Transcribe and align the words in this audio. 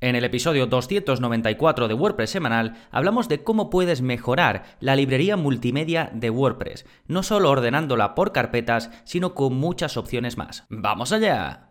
En 0.00 0.14
el 0.14 0.24
episodio 0.24 0.66
294 0.66 1.88
de 1.88 1.94
WordPress 1.94 2.30
semanal 2.30 2.74
hablamos 2.90 3.28
de 3.28 3.42
cómo 3.42 3.70
puedes 3.70 4.02
mejorar 4.02 4.64
la 4.78 4.94
librería 4.94 5.38
multimedia 5.38 6.10
de 6.12 6.28
WordPress, 6.28 6.84
no 7.06 7.22
solo 7.22 7.50
ordenándola 7.50 8.14
por 8.14 8.32
carpetas, 8.32 8.90
sino 9.04 9.34
con 9.34 9.54
muchas 9.54 9.96
opciones 9.96 10.36
más. 10.36 10.66
¡Vamos 10.68 11.12
allá! 11.12 11.70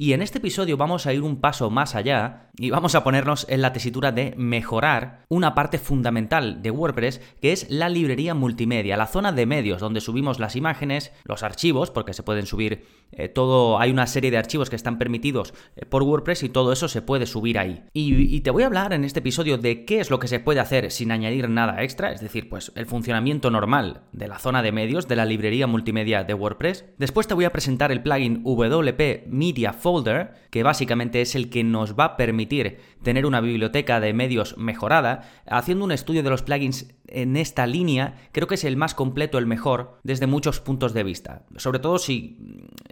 Y 0.00 0.12
en 0.12 0.22
este 0.22 0.38
episodio 0.38 0.76
vamos 0.76 1.06
a 1.06 1.12
ir 1.12 1.22
un 1.22 1.40
paso 1.40 1.70
más 1.70 1.96
allá 1.96 2.50
y 2.56 2.70
vamos 2.70 2.94
a 2.94 3.02
ponernos 3.02 3.46
en 3.48 3.62
la 3.62 3.72
tesitura 3.72 4.12
de 4.12 4.32
mejorar 4.36 5.24
una 5.28 5.56
parte 5.56 5.80
fundamental 5.80 6.62
de 6.62 6.70
WordPress 6.70 7.20
que 7.40 7.50
es 7.50 7.68
la 7.68 7.88
librería 7.88 8.32
multimedia, 8.32 8.96
la 8.96 9.08
zona 9.08 9.32
de 9.32 9.44
medios 9.44 9.80
donde 9.80 10.00
subimos 10.00 10.38
las 10.38 10.54
imágenes, 10.54 11.12
los 11.24 11.42
archivos, 11.42 11.90
porque 11.90 12.12
se 12.12 12.22
pueden 12.22 12.46
subir 12.46 12.86
eh, 13.10 13.28
todo, 13.28 13.80
hay 13.80 13.90
una 13.90 14.06
serie 14.06 14.30
de 14.30 14.38
archivos 14.38 14.70
que 14.70 14.76
están 14.76 14.98
permitidos 14.98 15.52
eh, 15.74 15.84
por 15.84 16.04
WordPress 16.04 16.44
y 16.44 16.48
todo 16.48 16.72
eso 16.72 16.86
se 16.86 17.02
puede 17.02 17.26
subir 17.26 17.58
ahí. 17.58 17.82
Y, 17.92 18.40
te 18.42 18.52
voy 18.52 18.62
a 18.62 18.66
hablar 18.66 18.92
en 18.92 19.02
este 19.02 19.18
episodio 19.18 19.58
de 19.58 19.84
qué 19.84 19.98
es 19.98 20.10
lo 20.10 20.20
que 20.20 20.28
se 20.28 20.38
puede 20.38 20.60
hacer 20.60 20.92
sin 20.92 21.10
añadir 21.10 21.48
nada 21.48 21.82
extra, 21.82 22.12
es 22.12 22.20
decir, 22.20 22.48
pues 22.48 22.70
el 22.76 22.86
funcionamiento 22.86 23.50
normal 23.50 24.02
de 24.12 24.28
la 24.28 24.38
zona 24.38 24.62
de 24.62 24.70
medios 24.70 25.08
de 25.08 25.16
la 25.16 25.24
librería 25.24 25.66
multimedia 25.66 26.22
de 26.22 26.34
WordPress. 26.34 26.84
Después 26.98 27.26
te 27.26 27.34
voy 27.34 27.46
a 27.46 27.50
presentar 27.50 27.90
el 27.90 28.02
plugin 28.02 28.42
WP 28.44 29.26
Media 29.26 29.72
Folder, 29.88 30.34
que 30.50 30.62
básicamente 30.62 31.22
es 31.22 31.34
el 31.34 31.48
que 31.48 31.64
nos 31.64 31.98
va 31.98 32.04
a 32.04 32.16
permitir 32.18 32.78
tener 33.02 33.24
una 33.24 33.40
biblioteca 33.40 34.00
de 34.00 34.12
medios 34.12 34.58
mejorada. 34.58 35.22
Haciendo 35.46 35.86
un 35.86 35.92
estudio 35.92 36.22
de 36.22 36.28
los 36.28 36.42
plugins 36.42 36.94
en 37.08 37.36
esta 37.36 37.66
línea, 37.66 38.16
creo 38.32 38.46
que 38.46 38.54
es 38.54 38.64
el 38.64 38.76
más 38.76 38.94
completo, 38.94 39.38
el 39.38 39.46
mejor, 39.46 39.98
desde 40.02 40.26
muchos 40.26 40.60
puntos 40.60 40.94
de 40.94 41.04
vista. 41.04 41.42
Sobre 41.56 41.78
todo 41.78 41.98
si, 41.98 42.38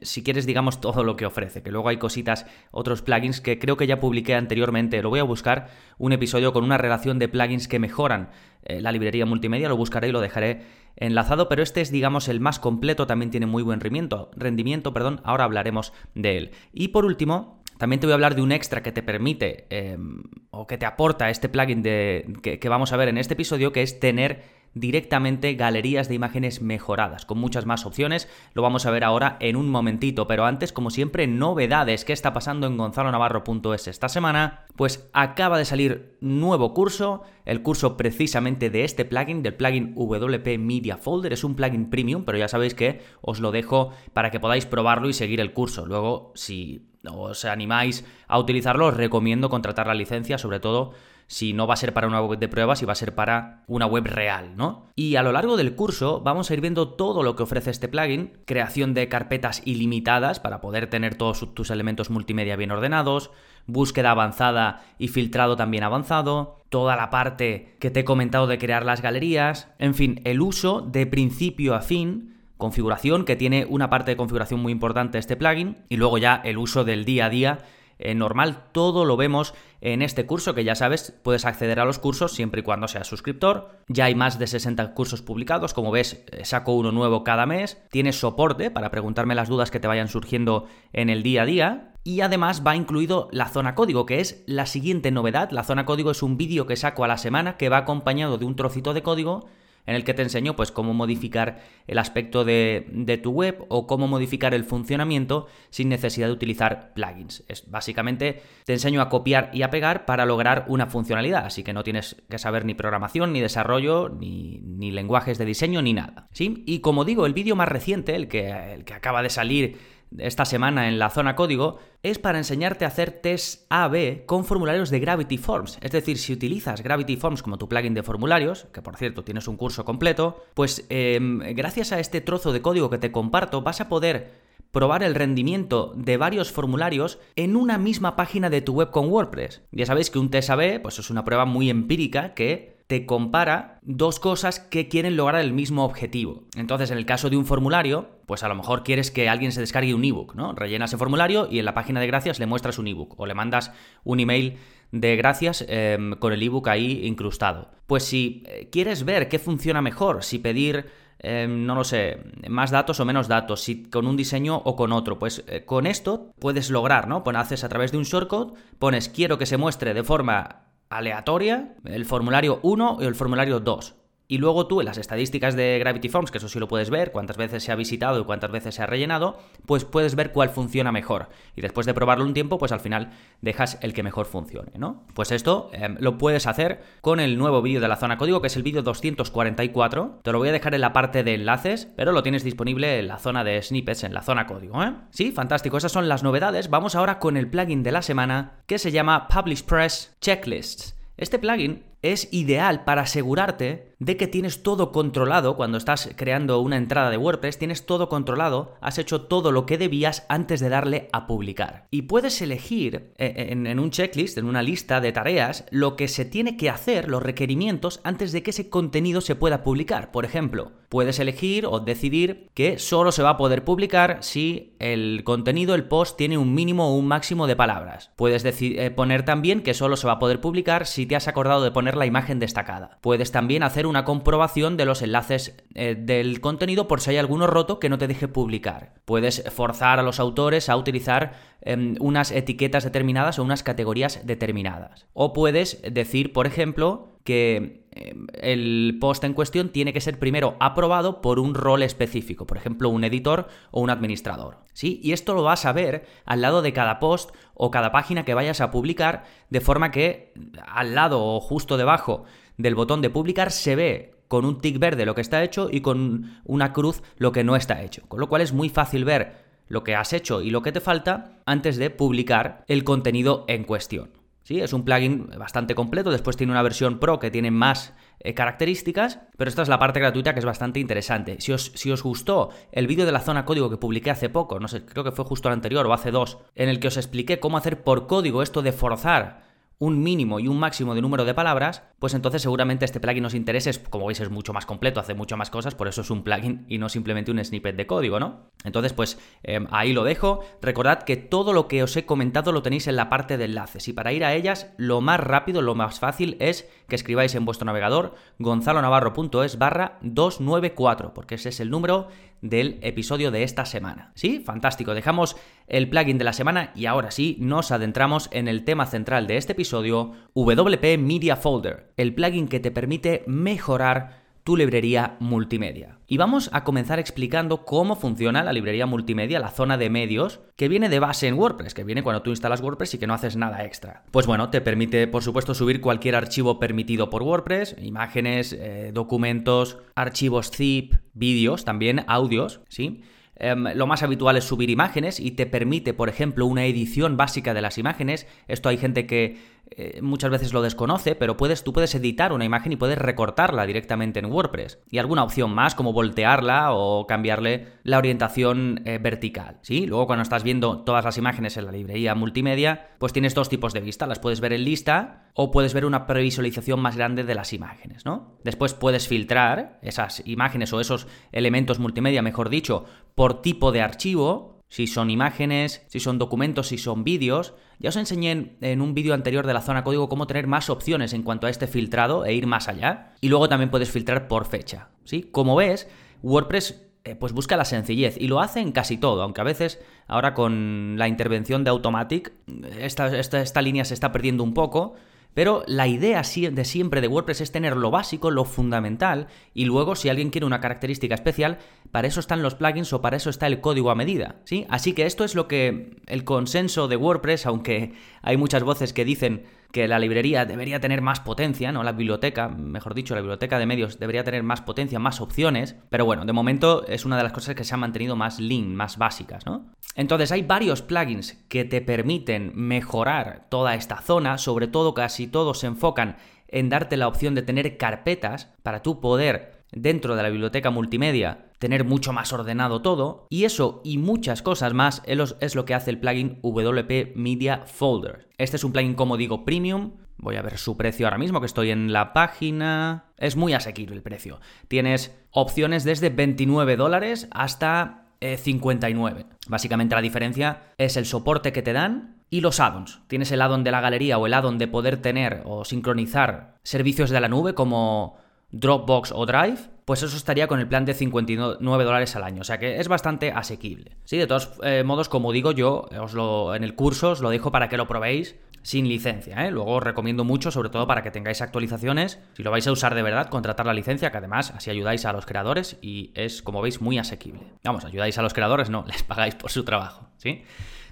si 0.02 0.22
quieres, 0.22 0.46
digamos, 0.46 0.80
todo 0.80 1.04
lo 1.04 1.16
que 1.16 1.26
ofrece, 1.26 1.62
que 1.62 1.70
luego 1.70 1.88
hay 1.88 1.98
cositas, 1.98 2.46
otros 2.70 3.02
plugins 3.02 3.40
que 3.40 3.58
creo 3.58 3.76
que 3.76 3.86
ya 3.86 4.00
publiqué 4.00 4.34
anteriormente. 4.34 5.02
Lo 5.02 5.10
voy 5.10 5.20
a 5.20 5.24
buscar 5.24 5.68
un 5.98 6.12
episodio 6.12 6.52
con 6.52 6.64
una 6.64 6.78
relación 6.78 7.18
de 7.18 7.28
plugins 7.28 7.68
que 7.68 7.78
mejoran 7.78 8.30
eh, 8.64 8.80
la 8.80 8.92
librería 8.92 9.26
multimedia, 9.26 9.68
lo 9.68 9.76
buscaré 9.76 10.08
y 10.08 10.12
lo 10.12 10.20
dejaré 10.20 10.62
enlazado, 10.96 11.48
pero 11.48 11.62
este 11.62 11.80
es, 11.80 11.90
digamos, 11.90 12.28
el 12.28 12.40
más 12.40 12.58
completo, 12.58 13.06
también 13.06 13.30
tiene 13.30 13.46
muy 13.46 13.62
buen 13.62 13.80
rendimiento, 13.80 14.30
rendimiento 14.34 14.92
perdón, 14.92 15.20
ahora 15.24 15.44
hablaremos 15.44 15.92
de 16.14 16.38
él. 16.38 16.50
Y 16.72 16.88
por 16.88 17.04
último, 17.04 17.62
también 17.78 18.00
te 18.00 18.06
voy 18.06 18.12
a 18.12 18.14
hablar 18.14 18.34
de 18.34 18.42
un 18.42 18.52
extra 18.52 18.82
que 18.82 18.92
te 18.92 19.02
permite 19.02 19.66
em, 19.70 20.22
o 20.50 20.66
que 20.66 20.78
te 20.78 20.86
aporta 20.86 21.30
este 21.30 21.48
plugin 21.48 21.82
de, 21.82 22.32
que, 22.42 22.68
vamos 22.68 22.92
a 22.92 22.96
ver 22.96 23.08
en 23.08 23.18
este 23.18 23.34
episodio, 23.34 23.72
que 23.72 23.82
es 23.82 24.00
tener 24.00 24.56
directamente 24.74 25.54
galerías 25.54 26.06
de 26.06 26.14
imágenes 26.14 26.60
mejoradas, 26.60 27.24
con 27.24 27.38
muchas 27.38 27.64
más 27.64 27.86
opciones. 27.86 28.28
Lo 28.52 28.60
vamos 28.60 28.84
a 28.84 28.90
ver 28.90 29.04
ahora 29.04 29.38
en 29.40 29.56
un 29.56 29.70
momentito, 29.70 30.26
pero 30.26 30.44
antes, 30.44 30.70
como 30.70 30.90
siempre, 30.90 31.26
novedades. 31.26 32.04
¿Qué 32.04 32.12
está 32.12 32.34
pasando 32.34 32.66
en 32.66 32.76
gonzalonavarro.es 32.76 33.88
esta 33.88 34.10
semana? 34.10 34.66
Pues 34.76 35.08
acaba 35.14 35.56
de 35.56 35.64
salir 35.64 36.18
nuevo 36.20 36.74
curso, 36.74 37.22
el 37.46 37.62
curso 37.62 37.96
precisamente 37.96 38.68
de 38.68 38.84
este 38.84 39.06
plugin, 39.06 39.42
del 39.42 39.54
plugin 39.54 39.94
WP 39.94 40.58
Media 40.58 40.98
Folder. 40.98 41.32
Es 41.32 41.42
un 41.42 41.56
plugin 41.56 41.88
premium, 41.88 42.24
pero 42.24 42.36
ya 42.36 42.48
sabéis 42.48 42.74
que 42.74 43.00
os 43.22 43.40
lo 43.40 43.52
dejo 43.52 43.92
para 44.12 44.30
que 44.30 44.40
podáis 44.40 44.66
probarlo 44.66 45.08
y 45.08 45.14
seguir 45.14 45.40
el 45.40 45.54
curso. 45.54 45.86
Luego, 45.86 46.32
si 46.34 46.86
os 47.08 47.44
animáis 47.44 48.04
a 48.28 48.38
utilizarlo, 48.38 48.86
os 48.86 48.96
recomiendo 48.96 49.48
contratar 49.48 49.86
la 49.86 49.94
licencia, 49.94 50.38
sobre 50.38 50.60
todo 50.60 50.92
si 51.28 51.52
no 51.52 51.66
va 51.66 51.74
a 51.74 51.76
ser 51.76 51.92
para 51.92 52.06
una 52.06 52.20
web 52.20 52.38
de 52.38 52.48
pruebas 52.48 52.82
y 52.82 52.86
va 52.86 52.92
a 52.92 52.96
ser 52.96 53.14
para 53.14 53.64
una 53.66 53.86
web 53.86 54.04
real, 54.06 54.56
¿no? 54.56 54.86
Y 54.94 55.16
a 55.16 55.22
lo 55.22 55.32
largo 55.32 55.56
del 55.56 55.74
curso 55.74 56.20
vamos 56.20 56.50
a 56.50 56.54
ir 56.54 56.60
viendo 56.60 56.90
todo 56.90 57.22
lo 57.22 57.34
que 57.34 57.42
ofrece 57.42 57.70
este 57.70 57.88
plugin, 57.88 58.32
creación 58.44 58.94
de 58.94 59.08
carpetas 59.08 59.62
ilimitadas 59.64 60.40
para 60.40 60.60
poder 60.60 60.88
tener 60.88 61.16
todos 61.16 61.52
tus 61.54 61.70
elementos 61.70 62.10
multimedia 62.10 62.56
bien 62.56 62.70
ordenados, 62.70 63.30
búsqueda 63.66 64.12
avanzada 64.12 64.84
y 64.98 65.08
filtrado 65.08 65.56
también 65.56 65.82
avanzado, 65.82 66.60
toda 66.68 66.96
la 66.96 67.10
parte 67.10 67.76
que 67.80 67.90
te 67.90 68.00
he 68.00 68.04
comentado 68.04 68.46
de 68.46 68.58
crear 68.58 68.84
las 68.84 69.02
galerías, 69.02 69.68
en 69.78 69.94
fin, 69.94 70.20
el 70.24 70.40
uso 70.40 70.80
de 70.80 71.06
principio 71.06 71.74
a 71.74 71.80
fin 71.80 72.35
configuración, 72.56 73.24
que 73.24 73.36
tiene 73.36 73.66
una 73.68 73.90
parte 73.90 74.12
de 74.12 74.16
configuración 74.16 74.60
muy 74.60 74.72
importante 74.72 75.18
este 75.18 75.36
plugin, 75.36 75.78
y 75.88 75.96
luego 75.96 76.18
ya 76.18 76.40
el 76.44 76.58
uso 76.58 76.84
del 76.84 77.04
día 77.04 77.26
a 77.26 77.30
día 77.30 77.58
eh, 77.98 78.14
normal, 78.14 78.64
todo 78.72 79.06
lo 79.06 79.16
vemos 79.16 79.54
en 79.80 80.02
este 80.02 80.26
curso, 80.26 80.54
que 80.54 80.64
ya 80.64 80.74
sabes, 80.74 81.14
puedes 81.22 81.46
acceder 81.46 81.80
a 81.80 81.84
los 81.84 81.98
cursos 81.98 82.32
siempre 82.32 82.60
y 82.60 82.64
cuando 82.64 82.88
seas 82.88 83.06
suscriptor. 83.06 83.70
Ya 83.88 84.06
hay 84.06 84.14
más 84.14 84.38
de 84.38 84.46
60 84.46 84.92
cursos 84.92 85.22
publicados, 85.22 85.72
como 85.72 85.90
ves, 85.90 86.24
eh, 86.32 86.44
saco 86.44 86.72
uno 86.72 86.92
nuevo 86.92 87.24
cada 87.24 87.46
mes. 87.46 87.82
Tienes 87.90 88.20
soporte 88.20 88.70
para 88.70 88.90
preguntarme 88.90 89.34
las 89.34 89.48
dudas 89.48 89.70
que 89.70 89.80
te 89.80 89.88
vayan 89.88 90.08
surgiendo 90.08 90.66
en 90.92 91.08
el 91.08 91.22
día 91.22 91.42
a 91.42 91.46
día. 91.46 91.92
Y 92.04 92.20
además 92.20 92.62
va 92.64 92.76
incluido 92.76 93.28
la 93.32 93.48
zona 93.48 93.74
código, 93.74 94.06
que 94.06 94.20
es 94.20 94.44
la 94.46 94.66
siguiente 94.66 95.10
novedad. 95.10 95.50
La 95.50 95.64
zona 95.64 95.86
código 95.86 96.10
es 96.10 96.22
un 96.22 96.36
vídeo 96.36 96.66
que 96.66 96.76
saco 96.76 97.02
a 97.02 97.08
la 97.08 97.18
semana 97.18 97.56
que 97.56 97.68
va 97.68 97.78
acompañado 97.78 98.38
de 98.38 98.44
un 98.44 98.56
trocito 98.56 98.94
de 98.94 99.02
código 99.02 99.46
en 99.86 99.94
el 99.94 100.04
que 100.04 100.14
te 100.14 100.22
enseño 100.22 100.56
pues 100.56 100.72
cómo 100.72 100.94
modificar 100.94 101.60
el 101.86 101.98
aspecto 101.98 102.44
de, 102.44 103.20
tu 103.22 103.30
web 103.30 103.64
o 103.68 103.86
cómo 103.86 104.08
modificar 104.08 104.54
el 104.54 104.64
funcionamiento 104.64 105.46
sin 105.70 105.88
necesidad 105.88 106.26
de 106.26 106.32
utilizar 106.32 106.92
plugins. 106.94 107.44
Es, 107.48 107.70
básicamente 107.70 108.42
te 108.64 108.72
enseño 108.72 109.00
a 109.00 109.08
copiar 109.08 109.50
y 109.52 109.62
a 109.62 109.70
pegar 109.70 110.04
para 110.04 110.26
lograr 110.26 110.64
una 110.68 110.86
funcionalidad, 110.86 111.46
así 111.46 111.62
que 111.62 111.72
no 111.72 111.84
tienes 111.84 112.16
que 112.28 112.38
saber 112.38 112.64
ni 112.64 112.74
programación, 112.74 113.32
ni 113.32 113.40
desarrollo, 113.40 114.08
ni, 114.08 114.60
lenguajes 114.90 115.38
de 115.38 115.44
diseño, 115.44 115.82
ni 115.82 115.92
nada. 115.92 116.28
¿sí? 116.32 116.64
Y 116.66 116.80
como 116.80 117.04
digo, 117.04 117.26
el 117.26 117.34
vídeo 117.34 117.56
más 117.56 117.68
reciente, 117.68 118.14
el 118.14 118.28
que, 118.28 118.74
el 118.74 118.84
que 118.84 118.94
acaba 118.94 119.22
de 119.22 119.30
salir 119.30 119.95
esta 120.18 120.44
semana 120.44 120.88
en 120.88 120.98
la 120.98 121.10
zona 121.10 121.36
código 121.36 121.78
es 122.02 122.18
para 122.18 122.38
enseñarte 122.38 122.84
a 122.84 122.88
hacer 122.88 123.10
test 123.10 123.66
A-B 123.70 124.24
con 124.26 124.44
formularios 124.44 124.90
de 124.90 125.00
Gravity 125.00 125.38
Forms. 125.38 125.78
Es 125.80 125.92
decir, 125.92 126.18
si 126.18 126.32
utilizas 126.32 126.82
Gravity 126.82 127.16
Forms 127.16 127.42
como 127.42 127.58
tu 127.58 127.68
plugin 127.68 127.94
de 127.94 128.02
formularios, 128.02 128.66
que 128.72 128.82
por 128.82 128.96
cierto 128.96 129.24
tienes 129.24 129.48
un 129.48 129.56
curso 129.56 129.84
completo, 129.84 130.44
pues 130.54 130.86
em, 130.88 131.40
gracias 131.54 131.92
a 131.92 132.00
este 132.00 132.20
trozo 132.20 132.52
de 132.52 132.62
código 132.62 132.90
que 132.90 132.98
te 132.98 133.12
comparto 133.12 133.62
vas 133.62 133.80
a 133.80 133.88
poder 133.88 134.46
probar 134.70 135.02
el 135.02 135.14
rendimiento 135.14 135.92
de 135.96 136.16
varios 136.16 136.52
formularios 136.52 137.18
en 137.34 137.56
una 137.56 137.78
misma 137.78 138.14
página 138.14 138.50
de 138.50 138.60
tu 138.60 138.74
web 138.74 138.90
con 138.90 139.08
WordPress. 139.08 139.62
Ya 139.72 139.86
sabéis 139.86 140.10
que 140.10 140.18
un 140.18 140.30
test 140.30 140.50
A-B 140.50 140.80
pues 140.80 140.98
es 140.98 141.10
una 141.10 141.24
prueba 141.24 141.46
muy 141.46 141.70
empírica 141.70 142.34
que 142.34 142.75
te 142.86 143.04
compara 143.04 143.80
dos 143.82 144.20
cosas 144.20 144.60
que 144.60 144.88
quieren 144.88 145.16
lograr 145.16 145.40
el 145.40 145.52
mismo 145.52 145.84
objetivo. 145.84 146.44
Entonces, 146.56 146.90
en 146.90 146.98
el 146.98 147.06
caso 147.06 147.30
de 147.30 147.36
un 147.36 147.44
formulario, 147.44 148.10
pues 148.26 148.44
a 148.44 148.48
lo 148.48 148.54
mejor 148.54 148.84
quieres 148.84 149.10
que 149.10 149.28
alguien 149.28 149.50
se 149.50 149.60
descargue 149.60 149.94
un 149.94 150.04
ebook, 150.04 150.34
¿no? 150.34 150.52
Rellenas 150.52 150.90
ese 150.90 150.98
formulario 150.98 151.48
y 151.50 151.58
en 151.58 151.64
la 151.64 151.74
página 151.74 152.00
de 152.00 152.06
gracias 152.06 152.38
le 152.38 152.46
muestras 152.46 152.78
un 152.78 152.86
ebook 152.86 153.18
o 153.18 153.26
le 153.26 153.34
mandas 153.34 153.72
un 154.04 154.20
email 154.20 154.58
de 154.92 155.16
gracias 155.16 155.64
em, 155.68 156.12
con 156.14 156.32
el 156.32 156.42
ebook 156.42 156.68
ahí 156.68 157.04
incrustado. 157.04 157.70
Pues 157.88 158.04
si 158.04 158.44
eh, 158.46 158.68
quieres 158.70 159.04
ver 159.04 159.28
qué 159.28 159.40
funciona 159.40 159.82
mejor, 159.82 160.22
si 160.22 160.38
pedir 160.38 160.86
em, 161.18 161.66
no 161.66 161.74
lo 161.74 161.82
sé, 161.82 162.20
más 162.48 162.70
datos 162.70 163.00
o 163.00 163.04
menos 163.04 163.26
datos, 163.26 163.62
si 163.62 163.82
con 163.84 164.06
un 164.06 164.16
diseño 164.16 164.56
o 164.58 164.76
con 164.76 164.92
otro. 164.92 165.18
Pues 165.18 165.44
eh, 165.48 165.64
con 165.64 165.86
esto 165.86 166.32
puedes 166.38 166.70
lograr, 166.70 167.08
¿no? 167.08 167.24
Pues 167.24 167.36
haces 167.36 167.64
a 167.64 167.68
través 167.68 167.90
de 167.90 167.98
un 167.98 168.04
shortcode, 168.04 168.52
pones 168.78 169.08
quiero 169.08 169.38
que 169.38 169.46
se 169.46 169.56
muestre 169.56 169.92
de 169.92 170.04
forma 170.04 170.65
aleatoria, 170.88 171.76
el 171.84 172.04
formulario 172.04 172.60
1 172.62 172.98
y 173.00 173.04
el 173.04 173.14
formulario 173.14 173.60
2. 173.60 173.96
Y 174.28 174.38
luego 174.38 174.66
tú 174.66 174.80
en 174.80 174.86
las 174.86 174.98
estadísticas 174.98 175.54
de 175.54 175.78
Gravity 175.78 176.08
Forms, 176.08 176.30
que 176.30 176.38
eso 176.38 176.48
sí 176.48 176.58
lo 176.58 176.68
puedes 176.68 176.90
ver, 176.90 177.12
cuántas 177.12 177.36
veces 177.36 177.62
se 177.62 177.72
ha 177.72 177.76
visitado 177.76 178.20
y 178.20 178.24
cuántas 178.24 178.50
veces 178.50 178.74
se 178.74 178.82
ha 178.82 178.86
rellenado, 178.86 179.38
pues 179.66 179.84
puedes 179.84 180.16
ver 180.16 180.32
cuál 180.32 180.50
funciona 180.50 180.90
mejor. 180.90 181.28
Y 181.54 181.60
después 181.60 181.86
de 181.86 181.94
probarlo 181.94 182.24
un 182.24 182.34
tiempo, 182.34 182.58
pues 182.58 182.72
al 182.72 182.80
final 182.80 183.12
dejas 183.40 183.78
el 183.82 183.92
que 183.92 184.02
mejor 184.02 184.26
funcione, 184.26 184.72
¿no? 184.78 185.04
Pues 185.14 185.30
esto 185.30 185.70
em, 185.72 185.96
lo 186.00 186.18
puedes 186.18 186.46
hacer 186.46 186.82
con 187.00 187.20
el 187.20 187.38
nuevo 187.38 187.62
vídeo 187.62 187.80
de 187.80 187.88
la 187.88 187.96
zona 187.96 188.18
código, 188.18 188.40
que 188.40 188.48
es 188.48 188.56
el 188.56 188.62
vídeo 188.62 188.82
244. 188.82 190.20
Te 190.22 190.32
lo 190.32 190.38
voy 190.38 190.48
a 190.48 190.52
dejar 190.52 190.74
en 190.74 190.80
la 190.80 190.92
parte 190.92 191.22
de 191.22 191.34
enlaces, 191.34 191.88
pero 191.96 192.12
lo 192.12 192.22
tienes 192.22 192.42
disponible 192.42 192.98
en 192.98 193.08
la 193.08 193.18
zona 193.18 193.44
de 193.44 193.62
snippets, 193.62 194.04
en 194.04 194.14
la 194.14 194.22
zona 194.22 194.46
código, 194.46 194.82
¿eh? 194.82 194.92
Sí, 195.10 195.30
fantástico, 195.30 195.76
esas 195.76 195.92
son 195.92 196.08
las 196.08 196.22
novedades. 196.22 196.68
Vamos 196.68 196.94
ahora 196.94 197.18
con 197.18 197.36
el 197.36 197.48
plugin 197.48 197.82
de 197.82 197.92
la 197.92 198.02
semana, 198.02 198.62
que 198.66 198.78
se 198.78 198.90
llama 198.90 199.28
Publish 199.28 199.64
Press 199.64 200.16
Checklists. 200.20 200.96
Este 201.16 201.38
plugin 201.38 201.82
es 202.02 202.28
ideal 202.32 202.84
para 202.84 203.02
asegurarte 203.02 203.94
de 203.98 204.16
que 204.16 204.26
tienes 204.26 204.62
todo 204.62 204.92
controlado 204.92 205.56
cuando 205.56 205.78
estás 205.78 206.10
creando 206.16 206.60
una 206.60 206.76
entrada 206.76 207.10
de 207.10 207.16
WordPress, 207.16 207.58
tienes 207.58 207.86
todo 207.86 208.08
controlado, 208.08 208.74
has 208.80 208.98
hecho 208.98 209.22
todo 209.22 209.52
lo 209.52 209.64
que 209.66 209.78
debías 209.78 210.26
antes 210.28 210.60
de 210.60 210.68
darle 210.68 211.08
a 211.12 211.26
publicar. 211.26 211.86
Y 211.90 212.02
puedes 212.02 212.40
elegir 212.42 213.12
eh, 213.18 213.48
en, 213.50 213.78
un 213.78 213.90
checklist, 213.90 214.36
en 214.38 214.46
una 214.46 214.62
lista 214.62 215.00
de 215.00 215.12
tareas, 215.12 215.64
lo 215.70 215.96
que 215.96 216.08
se 216.08 216.24
tiene 216.24 216.56
que 216.56 216.70
hacer, 216.70 217.08
los 217.08 217.22
requerimientos, 217.22 218.00
antes 218.04 218.32
de 218.32 218.42
que 218.42 218.50
ese 218.50 218.68
contenido 218.68 219.20
se 219.20 219.34
pueda 219.34 219.62
publicar. 219.62 220.10
Por 220.10 220.24
ejemplo, 220.24 220.72
puedes 220.88 221.18
elegir 221.18 221.66
o 221.66 221.80
decidir 221.80 222.50
que 222.54 222.78
solo 222.78 223.12
se 223.12 223.22
va 223.22 223.30
a 223.30 223.36
poder 223.36 223.64
publicar 223.64 224.18
si 224.20 224.74
el 224.78 225.22
contenido, 225.24 225.74
el 225.74 225.84
post, 225.84 226.16
tiene 226.16 226.38
un 226.38 226.54
mínimo 226.54 226.88
o 226.88 226.96
un 226.96 227.06
máximo 227.06 227.46
de 227.46 227.56
palabras. 227.56 228.10
Puedes 228.16 228.44
eh, 228.44 228.90
poner 228.90 229.24
también 229.24 229.62
que 229.62 229.74
solo 229.74 229.96
se 229.96 230.06
va 230.06 230.14
a 230.14 230.18
poder 230.18 230.40
publicar 230.40 230.86
si 230.86 231.06
te 231.06 231.16
has 231.16 231.28
acordado 231.28 231.62
de 231.62 231.70
poner 231.70 231.96
la 231.96 232.06
imagen 232.06 232.38
destacada. 232.38 232.98
Puedes 233.00 233.32
también 233.32 233.62
hacer 233.62 233.85
una 233.86 234.04
comprobación 234.04 234.76
de 234.76 234.84
los 234.84 235.02
enlaces 235.02 235.56
eh, 235.74 235.94
del 235.98 236.40
contenido 236.40 236.88
por 236.88 237.00
si 237.00 237.10
hay 237.10 237.16
alguno 237.16 237.46
roto 237.46 237.78
que 237.78 237.88
no 237.88 237.98
te 237.98 238.08
deje 238.08 238.28
publicar. 238.28 238.94
Puedes 239.04 239.44
forzar 239.50 239.98
a 239.98 240.02
los 240.02 240.20
autores 240.20 240.68
a 240.68 240.76
utilizar 240.76 241.34
em, 241.60 241.96
unas 242.00 242.30
etiquetas 242.30 242.84
determinadas 242.84 243.38
o 243.38 243.42
unas 243.42 243.62
categorías 243.62 244.20
determinadas. 244.24 245.06
O 245.12 245.32
puedes 245.32 245.82
decir, 245.90 246.32
por 246.32 246.46
ejemplo, 246.46 247.16
que 247.26 247.84
em, 247.90 248.26
el 248.40 248.96
post 249.00 249.24
en 249.24 249.34
cuestión 249.34 249.68
tiene 249.70 249.92
que 249.92 250.00
ser 250.00 250.18
primero 250.18 250.56
aprobado 250.60 251.20
por 251.20 251.38
un 251.38 251.54
rol 251.54 251.82
específico, 251.82 252.46
por 252.46 252.56
ejemplo, 252.56 252.88
un 252.88 253.04
editor 253.04 253.48
o 253.70 253.80
un 253.80 253.90
administrador. 253.90 254.58
¿sí? 254.72 255.00
Y 255.02 255.12
esto 255.12 255.34
lo 255.34 255.42
vas 255.42 255.66
a 255.66 255.72
ver 255.72 256.06
al 256.24 256.40
lado 256.40 256.62
de 256.62 256.72
cada 256.72 256.98
post 256.98 257.30
o 257.54 257.70
cada 257.70 257.92
página 257.92 258.24
que 258.24 258.34
vayas 258.34 258.60
a 258.60 258.70
publicar, 258.70 259.24
de 259.50 259.60
forma 259.60 259.90
que 259.90 260.32
al 260.66 260.94
lado 260.94 261.22
o 261.22 261.40
justo 261.40 261.76
debajo 261.76 262.24
del 262.56 262.74
botón 262.74 263.02
de 263.02 263.10
publicar 263.10 263.50
se 263.50 263.76
ve 263.76 264.14
con 264.28 264.44
un 264.44 264.60
tick 264.60 264.78
verde 264.78 265.06
lo 265.06 265.14
que 265.14 265.20
está 265.20 265.42
hecho 265.42 265.68
y 265.70 265.80
con 265.80 266.40
una 266.44 266.72
cruz 266.72 267.02
lo 267.16 267.32
que 267.32 267.44
no 267.44 267.56
está 267.56 267.82
hecho. 267.82 268.02
Con 268.08 268.20
lo 268.20 268.28
cual 268.28 268.42
es 268.42 268.52
muy 268.52 268.68
fácil 268.68 269.04
ver 269.04 269.44
lo 269.68 269.84
que 269.84 269.94
has 269.94 270.12
hecho 270.12 270.42
y 270.42 270.50
lo 270.50 270.62
que 270.62 270.72
te 270.72 270.80
falta 270.80 271.40
antes 271.44 271.76
de 271.76 271.90
publicar 271.90 272.64
el 272.68 272.84
contenido 272.84 273.44
en 273.48 273.64
cuestión. 273.64 274.10
Sí, 274.42 274.60
es 274.60 274.72
un 274.72 274.84
plugin 274.84 275.28
bastante 275.38 275.74
completo, 275.74 276.12
después 276.12 276.36
tiene 276.36 276.52
una 276.52 276.62
versión 276.62 277.00
Pro 277.00 277.18
que 277.18 277.32
tiene 277.32 277.50
más 277.50 277.94
eh, 278.20 278.32
características, 278.32 279.18
pero 279.36 279.48
esta 279.48 279.62
es 279.62 279.68
la 279.68 279.80
parte 279.80 279.98
gratuita 279.98 280.34
que 280.34 280.38
es 280.38 280.44
bastante 280.44 280.78
interesante. 280.78 281.40
Si 281.40 281.52
os, 281.52 281.72
si 281.74 281.90
os 281.90 282.04
gustó 282.04 282.50
el 282.70 282.86
vídeo 282.86 283.06
de 283.06 283.10
la 283.10 283.18
zona 283.18 283.44
código 283.44 283.70
que 283.70 283.76
publiqué 283.76 284.12
hace 284.12 284.28
poco, 284.28 284.60
no 284.60 284.68
sé, 284.68 284.84
creo 284.84 285.02
que 285.02 285.10
fue 285.10 285.24
justo 285.24 285.48
el 285.48 285.54
anterior 285.54 285.84
o 285.84 285.92
hace 285.92 286.12
dos, 286.12 286.38
en 286.54 286.68
el 286.68 286.78
que 286.78 286.86
os 286.86 286.96
expliqué 286.96 287.40
cómo 287.40 287.56
hacer 287.56 287.82
por 287.82 288.06
código 288.06 288.40
esto 288.40 288.62
de 288.62 288.70
forzar 288.70 289.45
un 289.78 290.02
mínimo 290.02 290.40
y 290.40 290.48
un 290.48 290.58
máximo 290.58 290.94
de 290.94 291.02
número 291.02 291.24
de 291.24 291.34
palabras, 291.34 291.82
pues 291.98 292.14
entonces 292.14 292.42
seguramente 292.42 292.84
este 292.84 293.00
plugin 293.00 293.26
os 293.26 293.34
interese, 293.34 293.70
como 293.90 294.06
veis 294.06 294.20
es 294.20 294.30
mucho 294.30 294.52
más 294.52 294.64
completo, 294.64 295.00
hace 295.00 295.14
mucho 295.14 295.36
más 295.36 295.50
cosas, 295.50 295.74
por 295.74 295.86
eso 295.86 296.00
es 296.00 296.10
un 296.10 296.22
plugin 296.22 296.64
y 296.68 296.78
no 296.78 296.88
simplemente 296.88 297.30
un 297.30 297.44
snippet 297.44 297.76
de 297.76 297.86
código, 297.86 298.18
¿no? 298.18 298.50
Entonces 298.64 298.94
pues 298.94 299.18
em, 299.42 299.66
ahí 299.70 299.92
lo 299.92 300.04
dejo, 300.04 300.40
recordad 300.62 301.02
que 301.02 301.16
todo 301.16 301.52
lo 301.52 301.68
que 301.68 301.82
os 301.82 301.94
he 301.96 302.06
comentado 302.06 302.52
lo 302.52 302.62
tenéis 302.62 302.86
en 302.86 302.96
la 302.96 303.10
parte 303.10 303.36
de 303.36 303.44
enlaces 303.44 303.86
y 303.88 303.92
para 303.92 304.12
ir 304.12 304.24
a 304.24 304.34
ellas 304.34 304.72
lo 304.78 305.00
más 305.00 305.20
rápido, 305.20 305.60
lo 305.60 305.74
más 305.74 306.00
fácil 306.00 306.36
es 306.40 306.68
que 306.88 306.96
escribáis 306.96 307.34
en 307.34 307.44
vuestro 307.44 307.66
navegador 307.66 308.14
gonzalonavarro.es 308.38 309.58
barra 309.58 309.98
294, 310.00 311.12
porque 311.12 311.34
ese 311.34 311.50
es 311.50 311.60
el 311.60 311.70
número 311.70 312.08
del 312.42 312.78
episodio 312.82 313.30
de 313.30 313.42
esta 313.42 313.64
semana. 313.64 314.12
¿Sí? 314.14 314.40
Fantástico. 314.44 314.94
Dejamos 314.94 315.36
el 315.66 315.88
plugin 315.88 316.18
de 316.18 316.24
la 316.24 316.32
semana 316.32 316.72
y 316.74 316.86
ahora 316.86 317.10
sí 317.10 317.36
nos 317.40 317.70
adentramos 317.72 318.28
en 318.32 318.48
el 318.48 318.64
tema 318.64 318.86
central 318.86 319.26
de 319.26 319.36
este 319.36 319.52
episodio, 319.52 320.12
WP 320.34 320.98
Media 320.98 321.36
Folder, 321.36 321.92
el 321.96 322.14
plugin 322.14 322.48
que 322.48 322.60
te 322.60 322.70
permite 322.70 323.24
mejorar 323.26 324.25
tu 324.46 324.56
librería 324.56 325.16
multimedia. 325.18 325.98
Y 326.06 326.18
vamos 326.18 326.50
a 326.52 326.62
comenzar 326.62 327.00
explicando 327.00 327.64
cómo 327.64 327.96
funciona 327.96 328.44
la 328.44 328.52
librería 328.52 328.86
multimedia, 328.86 329.40
la 329.40 329.48
zona 329.48 329.76
de 329.76 329.90
medios, 329.90 330.38
que 330.54 330.68
viene 330.68 330.88
de 330.88 331.00
base 331.00 331.26
en 331.26 331.34
WordPress, 331.34 331.74
que 331.74 331.82
viene 331.82 332.04
cuando 332.04 332.22
tú 332.22 332.30
instalas 332.30 332.60
WordPress 332.60 332.94
y 332.94 332.98
que 332.98 333.08
no 333.08 333.14
haces 333.14 333.34
nada 333.34 333.64
extra. 333.64 334.04
Pues 334.12 334.24
bueno, 334.28 334.48
te 334.48 334.60
permite, 334.60 335.08
por 335.08 335.24
supuesto, 335.24 335.52
subir 335.52 335.80
cualquier 335.80 336.14
archivo 336.14 336.60
permitido 336.60 337.10
por 337.10 337.24
WordPress, 337.24 337.74
imágenes, 337.82 338.52
eh, 338.52 338.92
documentos, 338.94 339.78
archivos 339.96 340.52
zip, 340.52 340.94
vídeos, 341.12 341.64
también 341.64 342.04
audios, 342.06 342.60
¿sí? 342.68 343.02
Em, 343.38 343.64
lo 343.74 343.86
más 343.86 344.02
habitual 344.02 344.36
es 344.36 344.44
subir 344.44 344.70
imágenes 344.70 345.20
y 345.20 345.32
te 345.32 345.44
permite, 345.44 345.92
por 345.92 346.08
ejemplo, 346.08 346.46
una 346.46 346.64
edición 346.64 347.18
básica 347.18 347.52
de 347.52 347.60
las 347.60 347.76
imágenes. 347.76 348.26
Esto 348.48 348.70
hay 348.70 348.78
gente 348.78 349.06
que 349.06 349.36
eh, 349.70 350.00
muchas 350.00 350.30
veces 350.30 350.52
lo 350.52 350.62
desconoce, 350.62 351.14
pero 351.14 351.36
puedes, 351.36 351.64
tú 351.64 351.72
puedes 351.72 351.94
editar 351.94 352.32
una 352.32 352.44
imagen 352.44 352.72
y 352.72 352.76
puedes 352.76 352.98
recortarla 352.98 353.66
directamente 353.66 354.20
en 354.20 354.26
WordPress. 354.26 354.78
Y 354.90 354.98
alguna 354.98 355.24
opción 355.24 355.52
más, 355.52 355.74
como 355.74 355.92
voltearla 355.92 356.72
o 356.72 357.06
cambiarle 357.06 357.68
la 357.82 357.98
orientación 357.98 358.82
eh, 358.84 358.98
vertical. 358.98 359.58
¿sí? 359.62 359.86
Luego, 359.86 360.06
cuando 360.06 360.22
estás 360.22 360.44
viendo 360.44 360.82
todas 360.84 361.04
las 361.04 361.18
imágenes 361.18 361.56
en 361.56 361.66
la 361.66 361.72
librería 361.72 362.14
multimedia, 362.14 362.90
pues 362.98 363.12
tienes 363.12 363.34
dos 363.34 363.48
tipos 363.48 363.72
de 363.72 363.80
vista. 363.80 364.06
Las 364.06 364.18
puedes 364.18 364.40
ver 364.40 364.52
en 364.52 364.64
lista 364.64 365.30
o 365.34 365.50
puedes 365.50 365.74
ver 365.74 365.84
una 365.84 366.06
previsualización 366.06 366.80
más 366.80 366.96
grande 366.96 367.24
de 367.24 367.34
las 367.34 367.52
imágenes, 367.52 368.04
¿no? 368.04 368.38
Después 368.44 368.74
puedes 368.74 369.08
filtrar 369.08 369.78
esas 369.82 370.22
imágenes 370.26 370.72
o 370.72 370.80
esos 370.80 371.06
elementos 371.32 371.78
multimedia, 371.78 372.22
mejor 372.22 372.48
dicho, 372.48 372.84
por 373.14 373.42
tipo 373.42 373.72
de 373.72 373.82
archivo 373.82 374.55
si 374.76 374.86
son 374.86 375.08
imágenes, 375.08 375.86
si 375.88 376.00
son 376.00 376.18
documentos, 376.18 376.68
si 376.68 376.76
son 376.76 377.02
vídeos. 377.02 377.54
Ya 377.78 377.88
os 377.88 377.96
enseñé 377.96 378.58
en 378.60 378.82
un 378.82 378.92
vídeo 378.92 379.14
anterior 379.14 379.46
de 379.46 379.54
la 379.54 379.62
zona 379.62 379.82
código 379.82 380.10
cómo 380.10 380.26
tener 380.26 380.48
más 380.48 380.68
opciones 380.68 381.14
en 381.14 381.22
cuanto 381.22 381.46
a 381.46 381.50
este 381.50 381.66
filtrado 381.66 382.26
e 382.26 382.34
ir 382.34 382.46
más 382.46 382.68
allá. 382.68 383.14
Y 383.22 383.30
luego 383.30 383.48
también 383.48 383.70
puedes 383.70 383.90
filtrar 383.90 384.28
por 384.28 384.44
fecha. 384.44 384.90
¿sí? 385.04 385.30
Como 385.32 385.56
ves, 385.56 385.88
WordPress 386.22 386.82
eh, 387.04 387.14
pues 387.14 387.32
busca 387.32 387.56
la 387.56 387.64
sencillez 387.64 388.18
y 388.20 388.28
lo 388.28 388.38
hace 388.38 388.60
en 388.60 388.72
casi 388.72 388.98
todo, 388.98 389.22
aunque 389.22 389.40
a 389.40 389.44
veces 389.44 389.80
ahora 390.08 390.34
con 390.34 390.96
la 390.98 391.08
intervención 391.08 391.64
de 391.64 391.70
Automatic 391.70 392.34
esta, 392.78 393.18
esta 393.18 393.62
línea 393.62 393.86
se 393.86 393.94
está 393.94 394.12
perdiendo 394.12 394.44
un 394.44 394.52
poco 394.52 394.92
pero 395.36 395.64
la 395.66 395.86
idea 395.86 396.22
de 396.22 396.64
siempre 396.64 397.02
de 397.02 397.08
WordPress 397.08 397.42
es 397.42 397.52
tener 397.52 397.76
lo 397.76 397.90
básico, 397.90 398.30
lo 398.30 398.46
fundamental, 398.46 399.26
y 399.52 399.66
luego 399.66 399.94
si 399.94 400.08
alguien 400.08 400.30
quiere 400.30 400.46
una 400.46 400.62
característica 400.62 401.14
especial, 401.14 401.58
para 401.92 402.08
eso 402.08 402.20
están 402.20 402.42
los 402.42 402.54
plugins 402.54 402.90
o 402.94 403.02
para 403.02 403.18
eso 403.18 403.28
está 403.28 403.46
el 403.46 403.60
código 403.60 403.90
a 403.90 403.94
medida, 403.94 404.36
¿sí? 404.44 404.64
Así 404.70 404.94
que 404.94 405.04
esto 405.04 405.24
es 405.24 405.34
lo 405.34 405.46
que 405.46 406.00
el 406.06 406.24
consenso 406.24 406.88
de 406.88 406.96
WordPress, 406.96 407.44
aunque 407.44 407.92
hay 408.22 408.38
muchas 408.38 408.62
voces 408.62 408.94
que 408.94 409.04
dicen 409.04 409.44
que 409.76 409.88
la 409.88 409.98
librería 409.98 410.46
debería 410.46 410.80
tener 410.80 411.02
más 411.02 411.20
potencia, 411.20 411.70
¿no? 411.70 411.82
La 411.82 411.92
biblioteca, 411.92 412.48
mejor 412.48 412.94
dicho, 412.94 413.14
la 413.14 413.20
biblioteca 413.20 413.58
de 413.58 413.66
medios 413.66 413.98
debería 413.98 414.24
tener 414.24 414.42
más 414.42 414.62
potencia, 414.62 414.98
más 414.98 415.20
opciones, 415.20 415.76
pero 415.90 416.06
bueno, 416.06 416.24
de 416.24 416.32
momento 416.32 416.86
es 416.86 417.04
una 417.04 417.18
de 417.18 417.22
las 417.22 417.32
cosas 417.32 417.54
que 417.54 417.62
se 417.62 417.74
han 417.74 417.80
mantenido 417.80 418.16
más 418.16 418.40
lean, 418.40 418.74
más 418.74 418.96
básicas, 418.96 419.44
¿no? 419.44 419.66
Entonces 419.94 420.32
hay 420.32 420.40
varios 420.40 420.80
plugins 420.80 421.44
que 421.50 421.66
te 421.66 421.82
permiten 421.82 422.52
mejorar 422.54 423.48
toda 423.50 423.74
esta 423.74 424.00
zona, 424.00 424.38
sobre 424.38 424.66
todo 424.66 424.94
casi 424.94 425.26
todos 425.26 425.58
se 425.58 425.66
enfocan 425.66 426.16
en 426.48 426.70
darte 426.70 426.96
la 426.96 427.08
opción 427.08 427.34
de 427.34 427.42
tener 427.42 427.76
carpetas 427.76 428.54
para 428.62 428.80
tú 428.80 429.02
poder 429.02 429.55
dentro 429.76 430.16
de 430.16 430.22
la 430.22 430.30
biblioteca 430.30 430.70
multimedia 430.70 431.46
tener 431.58 431.84
mucho 431.84 432.12
más 432.12 432.32
ordenado 432.32 432.82
todo 432.82 433.26
y 433.30 433.44
eso 433.44 433.80
y 433.84 433.98
muchas 433.98 434.42
cosas 434.42 434.74
más 434.74 435.02
es 435.06 435.54
lo 435.54 435.64
que 435.64 435.74
hace 435.74 435.90
el 435.90 435.98
plugin 435.98 436.40
WP 436.42 437.14
Media 437.14 437.62
Folder. 437.66 438.28
Este 438.38 438.56
es 438.56 438.64
un 438.64 438.72
plugin 438.72 438.94
como 438.94 439.16
digo 439.16 439.44
premium, 439.44 439.92
voy 440.16 440.36
a 440.36 440.42
ver 440.42 440.58
su 440.58 440.76
precio 440.76 441.06
ahora 441.06 441.18
mismo 441.18 441.40
que 441.40 441.46
estoy 441.46 441.70
en 441.70 441.92
la 441.92 442.12
página, 442.12 443.04
es 443.18 443.36
muy 443.36 443.52
asequible 443.52 443.94
el 443.94 444.02
precio. 444.02 444.40
Tienes 444.68 445.16
opciones 445.30 445.84
desde 445.84 446.10
29 446.10 446.76
dólares 446.76 447.28
hasta 447.30 448.06
59. 448.20 449.20
Eh, 449.20 449.26
Básicamente 449.48 449.94
la 449.94 450.02
diferencia 450.02 450.72
es 450.78 450.96
el 450.96 451.06
soporte 451.06 451.52
que 451.52 451.62
te 451.62 451.72
dan 451.72 452.16
y 452.30 452.40
los 452.40 452.60
addons. 452.60 453.00
Tienes 453.06 453.30
el 453.30 453.42
addon 453.42 453.62
de 453.62 453.70
la 453.70 453.80
galería 453.80 454.18
o 454.18 454.26
el 454.26 454.34
addon 454.34 454.58
de 454.58 454.68
poder 454.68 454.96
tener 454.96 455.42
o 455.44 455.64
sincronizar 455.64 456.56
servicios 456.62 457.10
de 457.10 457.20
la 457.20 457.28
nube 457.28 457.54
como 457.54 458.16
Dropbox 458.60 459.12
o 459.14 459.26
Drive, 459.26 459.58
pues 459.84 460.02
eso 460.02 460.16
estaría 460.16 460.48
con 460.48 460.58
el 460.58 460.66
plan 460.66 460.84
de 460.84 460.94
59 460.94 461.84
dólares 461.84 462.16
al 462.16 462.24
año, 462.24 462.40
o 462.40 462.44
sea 462.44 462.58
que 462.58 462.80
es 462.80 462.88
bastante 462.88 463.30
asequible. 463.30 463.96
Sí, 464.04 464.16
de 464.16 464.26
todos 464.26 464.52
eh, 464.62 464.82
modos, 464.82 465.08
como 465.08 465.32
digo 465.32 465.52
yo, 465.52 465.88
os 466.00 466.14
lo, 466.14 466.54
en 466.54 466.64
el 466.64 466.74
curso 466.74 467.10
os 467.10 467.20
lo 467.20 467.30
dejo 467.30 467.52
para 467.52 467.68
que 467.68 467.76
lo 467.76 467.86
probéis 467.86 468.36
sin 468.62 468.88
licencia, 468.88 469.46
¿eh? 469.46 469.52
luego 469.52 469.74
os 469.76 469.82
recomiendo 469.82 470.24
mucho, 470.24 470.50
sobre 470.50 470.70
todo 470.70 470.88
para 470.88 471.04
que 471.04 471.12
tengáis 471.12 471.40
actualizaciones, 471.40 472.18
si 472.34 472.42
lo 472.42 472.50
vais 472.50 472.66
a 472.66 472.72
usar 472.72 472.96
de 472.96 473.02
verdad, 473.02 473.28
contratar 473.28 473.64
la 473.64 473.72
licencia, 473.72 474.10
que 474.10 474.18
además 474.18 474.52
así 474.56 474.70
ayudáis 474.70 475.04
a 475.04 475.12
los 475.12 475.24
creadores 475.24 475.78
y 475.82 476.10
es, 476.16 476.42
como 476.42 476.62
veis, 476.62 476.80
muy 476.80 476.98
asequible. 476.98 477.42
Vamos, 477.62 477.84
ayudáis 477.84 478.18
a 478.18 478.22
los 478.22 478.34
creadores, 478.34 478.68
no, 478.68 478.84
les 478.88 479.04
pagáis 479.04 479.36
por 479.36 479.52
su 479.52 479.64
trabajo, 479.64 480.08
¿sí? 480.16 480.42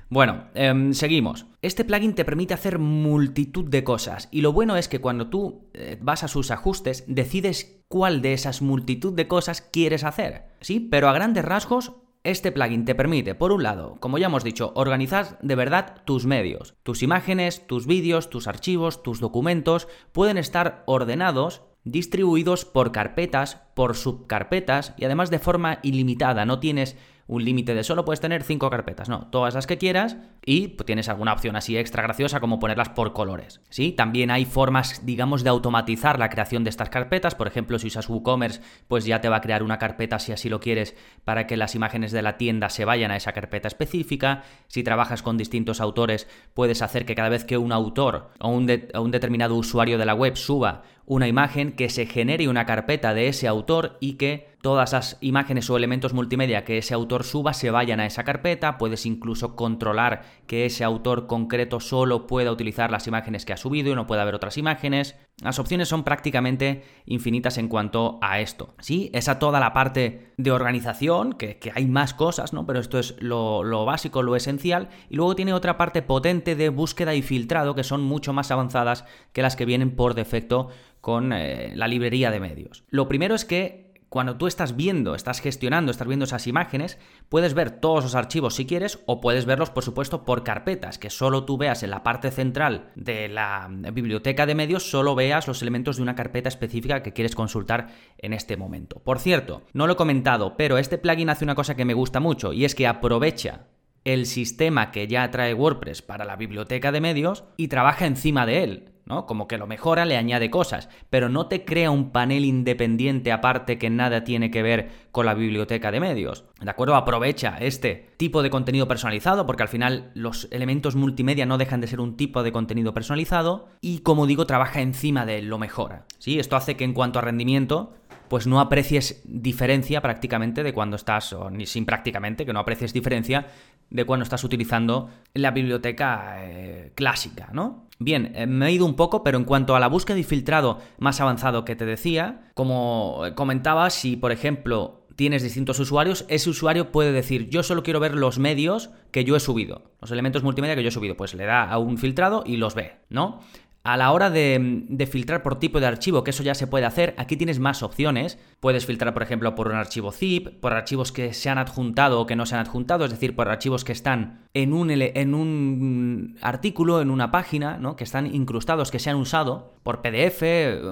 Bueno, 0.09 0.45
em, 0.55 0.93
seguimos. 0.93 1.47
Este 1.65 1.87
plugin 1.87 2.15
te 2.15 2.27
permite 2.27 2.53
hacer 2.53 2.79
multitud 2.79 3.71
de 3.71 3.85
cosas 3.85 4.29
y 4.31 4.43
lo 4.43 4.53
bueno 4.53 4.77
es 4.77 4.87
que 4.87 5.01
cuando 5.01 5.29
tú 5.29 5.71
eh, 5.73 5.97
vas 5.99 6.23
a 6.23 6.29
sus 6.29 6.51
ajustes 6.51 7.05
decides 7.07 7.83
cuál 7.89 8.21
de 8.21 8.35
esas 8.35 8.61
multitud 8.61 9.15
de 9.15 9.27
cosas 9.29 9.63
quieres 9.63 10.05
hacer. 10.05 10.45
Sí, 10.61 10.79
pero 10.79 11.09
a 11.09 11.15
grandes 11.15 11.43
rasgos 11.43 11.93
este 12.23 12.53
plugin 12.53 12.85
te 12.85 12.95
permite, 12.95 13.35
por 13.35 13.51
un 13.51 13.63
lado, 13.63 13.97
como 13.99 14.19
ya 14.19 14.27
hemos 14.27 14.45
dicho, 14.45 14.73
organizar 14.75 15.39
de 15.41 15.55
verdad 15.55 16.03
tus 16.05 16.27
medios. 16.27 16.75
Tus 16.83 17.03
imágenes, 17.03 17.67
tus 17.67 17.87
vídeos, 17.87 18.29
tus 18.29 18.47
archivos, 18.47 19.03
tus 19.03 19.21
documentos 19.21 19.89
pueden 20.13 20.37
estar 20.37 20.83
ordenados 20.85 21.63
distribuidos 21.85 22.67
por 22.67 22.93
carpetas, 22.93 23.57
por 23.75 23.95
subcarpetas 23.95 24.93
y 24.99 25.07
además 25.07 25.31
de 25.31 25.39
forma 25.39 25.79
ilimitada. 25.83 26.45
No 26.45 26.61
tienes 26.61 26.97
un 27.27 27.45
límite 27.45 27.75
de 27.75 27.85
solo 27.85 28.05
puedes 28.05 28.21
tener 28.21 28.43
cinco 28.43 28.71
carpetas, 28.71 29.09
no, 29.09 29.29
todas 29.29 29.55
las 29.55 29.67
que 29.67 29.79
quieras 29.79 30.17
y 30.45 30.69
tienes 30.69 31.09
alguna 31.09 31.33
opción 31.33 31.57
así 31.57 31.77
extra 31.77 32.03
graciosa 32.03 32.41
como 32.41 32.59
ponerlas 32.59 32.91
por 32.91 33.13
colores. 33.13 33.61
¿sí? 33.71 33.93
También 33.93 34.31
hay 34.31 34.45
formas, 34.45 35.05
digamos, 35.07 35.43
de 35.43 35.51
automatizar 35.51 36.19
la 36.19 36.29
creación 36.29 36.65
de 36.65 36.71
estas 36.71 36.91
carpetas, 36.91 37.35
por 37.35 37.47
ejemplo, 37.47 37.79
si 37.79 37.87
usas 37.89 38.09
WooCommerce, 38.09 38.61
pues 38.89 39.05
ya 39.05 39.21
te 39.21 39.29
va 39.29 39.37
a 39.37 39.41
crear 39.41 39.63
una 39.63 39.79
carpeta 39.79 40.19
si 40.19 40.33
así 40.33 40.49
lo 40.49 40.61
quieres 40.61 40.95
para 41.25 41.47
que 41.47 41.57
las 41.57 41.75
imágenes 41.75 42.13
de 42.13 42.23
la 42.23 42.37
tienda 42.37 42.69
se 42.69 42.85
vayan 42.85 43.11
a 43.11 43.17
esa 43.17 43.33
carpeta 43.33 43.69
específica. 43.69 44.43
Si 44.69 44.83
trabajas 44.83 45.23
con 45.23 45.39
distintos 45.39 45.81
autores, 45.81 46.29
puedes 46.53 46.83
hacer 46.83 47.07
que 47.07 47.15
cada 47.15 47.29
vez 47.29 47.45
que 47.45 47.59
un 47.59 47.73
autor 47.73 48.31
o 48.39 48.49
un, 48.49 48.71
o 48.95 49.01
un 49.01 49.11
determinado 49.11 49.55
usuario 49.55 49.99
de 49.99 50.07
la 50.07 50.15
web 50.15 50.37
suba 50.37 50.83
una 51.07 51.29
imagen, 51.29 51.73
que 51.73 51.91
se 51.91 52.07
genere 52.07 52.49
una 52.49 52.67
carpeta 52.67 53.15
de 53.15 53.29
ese 53.29 53.47
autor 53.47 53.99
y 54.01 54.15
que 54.15 54.54
todas 54.65 54.95
las 54.95 55.19
imágenes 55.21 55.69
o 55.69 55.77
elementos 55.77 56.15
multimedia 56.15 56.65
que 56.65 56.79
ese 56.79 56.95
autor 56.95 57.25
suba 57.25 57.53
se 57.53 57.71
vayan 57.71 58.01
a 58.01 58.07
esa 58.07 58.25
carpeta. 58.25 58.79
Puedes 58.79 59.05
incluso 59.05 59.57
controlar 59.57 60.23
que 60.47 60.65
ese 60.65 60.85
autor 60.85 61.27
concreto 61.27 61.81
solo 61.81 62.27
pueda 62.27 62.51
utilizar 62.51 62.91
las 62.91 63.07
imágenes 63.07 63.45
que 63.45 63.53
ha 63.53 63.59
subido 63.59 63.93
y 63.93 63.95
no 63.95 64.07
pueda 64.07 64.25
ver 64.25 64.35
otras 64.35 64.57
imágenes. 64.57 65.17
Las 65.43 65.59
opciones 65.59 65.89
son 65.89 66.03
prácticamente 66.03 66.83
infinitas 67.05 67.59
en 67.59 67.69
cuanto 67.69 68.19
a 68.23 68.41
esto. 68.41 68.75
Sí, 68.81 69.11
esa 69.13 69.39
toda 69.39 69.61
la 69.61 69.75
parte 69.75 70.33
de 70.39 70.51
organización, 70.51 71.35
que, 71.35 71.59
hay 71.75 71.85
más 71.85 72.15
cosas, 72.15 72.55
¿no? 72.55 72.65
Pero 72.65 72.81
esto 72.81 72.99
es 72.99 73.17
lo, 73.21 73.85
básico, 73.85 74.23
lo 74.23 74.35
esencial. 74.35 74.89
Y 75.11 75.17
luego 75.17 75.37
tiene 75.37 75.53
otra 75.53 75.77
parte 75.77 76.01
potente 76.01 76.57
de 76.57 76.71
búsqueda 76.71 77.15
y 77.15 77.21
filtrado, 77.21 77.75
que 77.75 77.85
son 77.85 78.01
mucho 78.01 78.33
más 78.33 78.51
avanzadas 78.51 79.05
que 79.35 79.43
las 79.43 79.57
que 79.57 79.67
vienen 79.67 79.95
por 79.95 80.15
defecto 80.15 80.71
con 81.03 81.35
eh, 81.35 81.73
la 81.75 81.87
librería 81.87 82.31
de 82.31 82.41
medios. 82.41 82.85
Lo 82.89 83.09
primero 83.09 83.35
es 83.35 83.45
que 83.45 83.84
cuando 84.15 84.37
tú 84.37 84.47
estás 84.47 84.77
viendo, 84.77 85.17
estás 85.17 85.41
gestionando, 85.41 85.91
estás 85.91 86.07
viendo 86.07 86.25
esas 86.25 86.47
imágenes, 86.47 87.01
puedes 87.29 87.53
ver 87.53 87.73
todos 87.73 88.05
los 88.05 88.15
archivos 88.15 88.55
si 88.55 88.65
quieres 88.65 89.01
o 89.07 89.21
puedes 89.21 89.45
verlos, 89.45 89.71
por 89.71 89.83
supuesto, 89.83 90.25
por 90.25 90.45
carpetas, 90.45 90.99
que 90.99 91.11
solo 91.11 91.45
tú 91.45 91.59
veas 91.59 91.83
en 91.83 91.91
la 91.91 92.05
parte 92.05 92.31
central 92.31 92.93
de 92.95 93.27
la 93.27 93.69
biblioteca 93.93 94.47
de 94.47 94.55
medios, 94.55 94.89
solo 94.89 95.17
veas 95.17 95.49
los 95.49 95.63
elementos 95.63 95.97
de 95.97 96.05
una 96.05 96.15
carpeta 96.15 96.49
específica 96.49 97.03
que 97.03 97.13
quieres 97.13 97.35
consultar 97.35 97.89
en 98.19 98.33
este 98.35 98.57
momento. 98.57 99.01
Por 99.01 99.19
cierto, 99.19 99.63
no 99.73 99.89
lo 99.89 99.95
he 99.95 99.97
comentado, 99.97 100.57
pero 100.57 100.79
este 100.79 100.97
plugin 100.97 101.31
hace 101.31 101.45
una 101.45 101.57
cosa 101.57 101.75
que 101.75 101.85
me 101.85 101.95
gusta 101.95 102.21
mucho 102.21 102.53
y 102.53 102.65
es 102.65 102.77
que 102.77 102.87
aprovecha 102.87 103.67
el 104.05 104.27
sistema 104.27 104.93
que 104.93 105.09
ya 105.09 105.29
trae 105.33 105.55
WordPress 105.55 106.03
para 106.03 106.25
la 106.25 106.37
biblioteca 106.37 106.93
de 106.93 107.01
medios 107.01 107.43
y 107.57 107.67
trabaja 107.67 108.07
encima 108.07 108.47
de 108.47 108.63
él. 108.63 108.94
¿No? 109.07 109.27
Como 109.27 109.49
que 109.49 109.59
lo 109.59 109.67
mejora, 109.67 110.05
le 110.05 110.17
añade 110.17 110.51
cosas, 110.51 110.89
pero 111.11 111.29
no 111.29 111.47
te 111.47 111.65
crea 111.65 111.91
un 111.91 112.11
panel 112.11 112.45
independiente 112.45 113.33
aparte 113.33 113.79
que 113.79 113.91
nada 113.91 114.25
tiene 114.25 114.51
que 114.51 114.63
ver 114.63 114.91
con 115.13 115.27
la 115.27 115.35
biblioteca 115.35 115.91
de 115.91 116.01
medios. 116.01 116.45
¿De 116.61 116.71
acuerdo? 116.71 116.95
Aprovecha 116.95 117.57
este 117.61 118.11
tipo 118.17 118.43
de 118.43 118.51
contenido 118.51 118.89
personalizado, 118.89 119.47
porque 119.47 119.63
al 119.63 119.69
final 119.69 120.11
los 120.15 120.49
elementos 120.51 120.97
multimedia 120.97 121.47
no 121.47 121.59
dejan 121.59 121.81
de 121.81 121.87
ser 121.87 122.01
un 122.01 122.17
tipo 122.17 122.43
de 122.43 122.53
contenido 122.53 122.95
personalizado, 122.95 123.69
y 123.81 124.01
como 124.01 124.27
digo, 124.27 124.47
trabaja 124.47 124.81
encima 124.81 125.27
de 125.27 125.43
lo 125.43 125.59
mejora. 125.59 126.07
¿Sí? 126.19 126.39
Esto 126.39 126.57
hace 126.57 126.77
que 126.77 126.85
en 126.85 126.95
cuanto 126.95 127.19
a 127.19 127.23
rendimiento, 127.23 127.95
pues 128.29 128.47
no 128.47 128.61
aprecies 128.61 129.23
diferencia 129.25 130.01
prácticamente 130.01 130.63
de 130.63 130.73
cuando 130.73 130.97
estás, 130.97 131.33
o 131.33 131.51
ni 131.51 131.67
sin 131.67 131.85
prácticamente, 131.85 132.47
que 132.47 132.53
no 132.53 132.61
aprecies 132.61 132.93
diferencia 132.93 133.47
de 133.91 134.05
cuando 134.05 134.25
estás 134.25 134.43
utilizando 134.45 135.11
la 135.35 135.51
biblioteca 135.51 136.37
eh, 136.39 136.93
clásica, 136.95 137.51
¿no? 137.53 137.84
Bien, 137.99 138.33
eh, 138.35 138.47
me 138.47 138.67
he 138.67 138.73
ido 138.73 138.87
un 138.87 138.97
poco, 138.97 139.23
pero 139.23 139.39
en 139.39 139.45
cuanto 139.45 139.77
a 139.77 139.81
la 139.81 139.89
búsqueda 139.89 140.19
y 140.19 140.25
filtrado 140.25 140.79
más 140.99 141.21
avanzado 141.21 141.65
que 141.65 141.77
te 141.77 141.87
decía, 141.87 142.51
como 142.55 143.23
comentaba, 143.35 143.89
si 143.91 144.17
por 144.17 144.33
ejemplo 144.33 145.07
tienes 145.17 145.43
distintos 145.43 145.79
usuarios, 145.79 146.25
ese 146.29 146.51
usuario 146.51 146.91
puede 146.91 147.13
decir, 147.13 147.49
yo 147.49 147.63
solo 147.63 147.83
quiero 147.83 148.01
ver 148.01 148.15
los 148.15 148.39
medios 148.39 148.91
que 149.13 149.25
yo 149.25 149.37
he 149.37 149.41
subido, 149.41 149.93
los 150.01 150.11
elementos 150.11 150.43
multimedia 150.43 150.75
que 150.75 150.83
yo 150.83 150.89
he 150.89 150.93
subido, 150.93 151.17
pues 151.17 151.35
le 151.35 151.45
da 151.45 151.71
a 151.71 151.79
un 151.79 151.99
filtrado 151.99 152.43
y 152.45 152.57
los 152.57 152.75
ve, 152.75 152.97
¿no? 153.09 153.41
A 153.87 153.99
la 153.99 154.13
hora 154.13 154.31
de, 154.31 155.09
filtrar 155.13 155.43
por 155.43 155.59
tipo 155.59 155.79
de 155.79 155.87
archivo, 155.87 156.25
que 156.25 156.31
eso 156.31 156.43
ya 156.43 156.55
se 156.55 156.67
puede 156.67 156.87
hacer, 156.87 157.15
aquí 157.19 157.37
tienes 157.37 157.59
más 157.59 157.83
opciones. 157.83 158.39
Puedes 158.59 158.87
filtrar, 158.87 159.13
por 159.13 159.23
ejemplo, 159.23 159.55
por 159.55 159.69
un 159.69 159.75
archivo 159.75 160.11
zip, 160.11 160.49
por 160.59 160.73
archivos 160.73 161.13
que 161.13 161.35
se 161.35 161.51
han 161.51 161.59
adjuntado 161.59 162.19
o 162.19 162.25
que 162.25 162.35
no 162.35 162.47
se 162.47 162.55
han 162.55 162.63
adjuntado, 162.63 163.05
es 163.05 163.11
decir, 163.11 163.37
por 163.37 163.51
archivos 163.51 163.85
que 163.85 163.93
están 163.93 164.49
en 164.55 164.73
un, 164.73 166.39
artículo, 166.41 167.03
en 167.03 167.11
una 167.11 167.31
página, 167.31 167.77
¿no? 167.77 167.95
Que 167.95 168.05
están 168.05 168.35
incrustados, 168.35 168.91
que 168.91 168.99
se 168.99 169.11
han 169.11 169.17
usado, 169.17 169.75
por 169.83 170.01
PDF, 170.01 170.43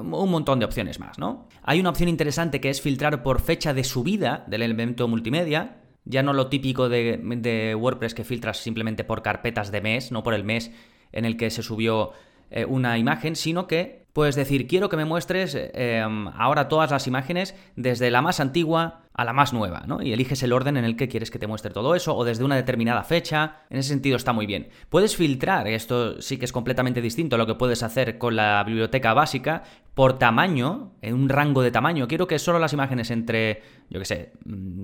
un 0.02 0.30
montón 0.30 0.58
de 0.58 0.66
opciones 0.66 1.00
más, 1.00 1.18
¿no? 1.18 1.48
Hay 1.62 1.80
una 1.80 1.88
opción 1.88 2.10
interesante 2.10 2.60
que 2.60 2.68
es 2.68 2.82
filtrar 2.82 3.22
por 3.22 3.40
fecha 3.40 3.72
de 3.72 3.84
subida 3.84 4.44
del 4.48 4.60
elemento 4.60 5.08
multimedia, 5.08 5.78
ya 6.04 6.22
no 6.22 6.34
lo 6.34 6.48
típico 6.48 6.90
de, 6.90 7.18
de 7.38 7.74
WordPress 7.74 8.12
que 8.12 8.24
filtras 8.24 8.58
simplemente 8.58 9.02
por 9.02 9.22
carpetas 9.22 9.72
de 9.72 9.80
mes, 9.80 10.12
no 10.12 10.22
por 10.22 10.34
el 10.34 10.44
mes 10.44 10.72
en 11.12 11.24
el 11.24 11.38
que 11.38 11.48
se 11.48 11.62
subió 11.62 12.12
eh, 12.52 12.66
una 12.66 12.98
imagen, 12.98 13.34
sino 13.34 13.66
que 13.66 14.02
puedes 14.12 14.34
decir, 14.34 14.66
quiero 14.66 14.88
que 14.88 14.98
me 14.98 15.06
muestres 15.06 15.56
em, 15.56 16.28
ahora 16.28 16.68
todas 16.68 16.90
las 16.90 17.06
imágenes 17.06 17.54
desde 17.76 18.10
la 18.10 18.20
más 18.20 18.40
antigua 18.40 19.00
a 19.14 19.24
la 19.24 19.32
más 19.32 19.54
nueva, 19.54 19.84
¿no? 19.86 20.02
Y 20.02 20.12
eliges 20.12 20.42
el 20.42 20.52
orden 20.52 20.76
en 20.76 20.84
el 20.84 20.96
que 20.96 21.08
quieres 21.08 21.30
que 21.30 21.38
te 21.38 21.46
muestre 21.46 21.72
todo 21.72 21.94
eso, 21.94 22.14
o 22.14 22.24
desde 22.24 22.44
una 22.44 22.56
determinada 22.56 23.04
fecha, 23.04 23.62
en 23.70 23.78
ese 23.78 23.88
sentido 23.88 24.16
está 24.16 24.34
muy 24.34 24.46
bien. 24.46 24.68
Puedes 24.90 25.16
filtrar, 25.16 25.66
esto 25.66 26.20
sí 26.20 26.36
que 26.36 26.44
es 26.44 26.52
completamente 26.52 27.00
distinto 27.00 27.36
a 27.36 27.38
lo 27.38 27.46
que 27.46 27.54
puedes 27.54 27.82
hacer 27.82 28.18
con 28.18 28.36
la 28.36 28.62
biblioteca 28.64 29.14
básica, 29.14 29.64
por 29.94 30.18
tamaño, 30.18 30.92
en 31.00 31.14
un 31.14 31.28
rango 31.28 31.62
de 31.62 31.70
tamaño. 31.70 32.06
Quiero 32.06 32.26
que 32.26 32.38
solo 32.38 32.58
las 32.58 32.72
imágenes 32.72 33.10
entre, 33.10 33.62
yo 33.88 33.98
qué 33.98 34.04
sé, 34.04 34.32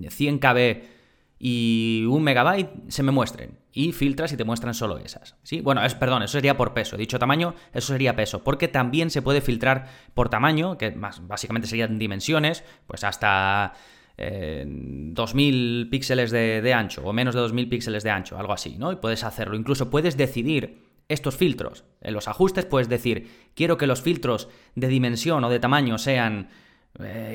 100 0.09 0.35
mm, 0.35 0.39
KB 0.39 0.98
y 1.39 2.05
un 2.09 2.23
megabyte 2.23 2.71
se 2.89 3.03
me 3.03 3.13
muestren. 3.13 3.59
Y 3.73 3.93
filtras 3.93 4.33
y 4.33 4.37
te 4.37 4.45
muestran 4.45 4.75
solo 4.75 4.99
esas. 4.99 5.37
¿Sí? 5.45 5.61
Bueno, 5.61 5.85
es, 5.85 5.95
perdón, 5.95 6.23
eso 6.23 6.33
sería 6.33 6.57
por 6.57 6.75
peso. 6.75 6.97
Dicho 6.97 7.19
tamaño, 7.19 7.55
eso 7.73 7.93
sería 7.93 8.17
peso. 8.17 8.43
Porque 8.43 8.67
también 8.67 9.11
se 9.11 9.23
puede 9.23 9.41
filtrar 9.41 9.87
por 10.15 10.29
tamaño, 10.29 10.77
que 10.79 10.91
más, 10.91 11.27
básicamente 11.27 11.69
serían 11.69 11.99
dimensiones, 11.99 12.65
pues 12.87 13.05
hasta 13.05 13.75
2000 14.17 15.83
eh, 15.87 15.91
píxeles 15.91 16.33
de, 16.33 16.61
de, 16.61 16.75
ancho 16.75 17.03
o 17.05 17.13
menos 17.13 17.37
de 17.37 17.41
2000 17.41 17.69
píxeles 17.69 18.03
de 18.03 18.11
ancho, 18.11 18.37
algo 18.37 18.53
así, 18.53 18.77
¿no? 18.77 18.91
Y 18.91 18.97
puedes 18.97 19.23
hacerlo. 19.23 19.55
Incluso 19.55 19.91
puedes 19.91 20.17
decidir 20.17 20.83
estos 21.09 21.37
filtros. 21.37 21.85
En 22.01 22.15
los 22.15 22.27
ajustes 22.27 22.65
puedes 22.65 22.89
decir, 22.89 23.31
quiero 23.55 23.79
que 23.79 23.87
los 23.87 24.03
filtros 24.03 24.49
de 24.75 24.89
dimensión 24.89 25.45
o 25.45 25.51
de 25.51 25.61
tamaño 25.61 25.99
sean 25.99 26.49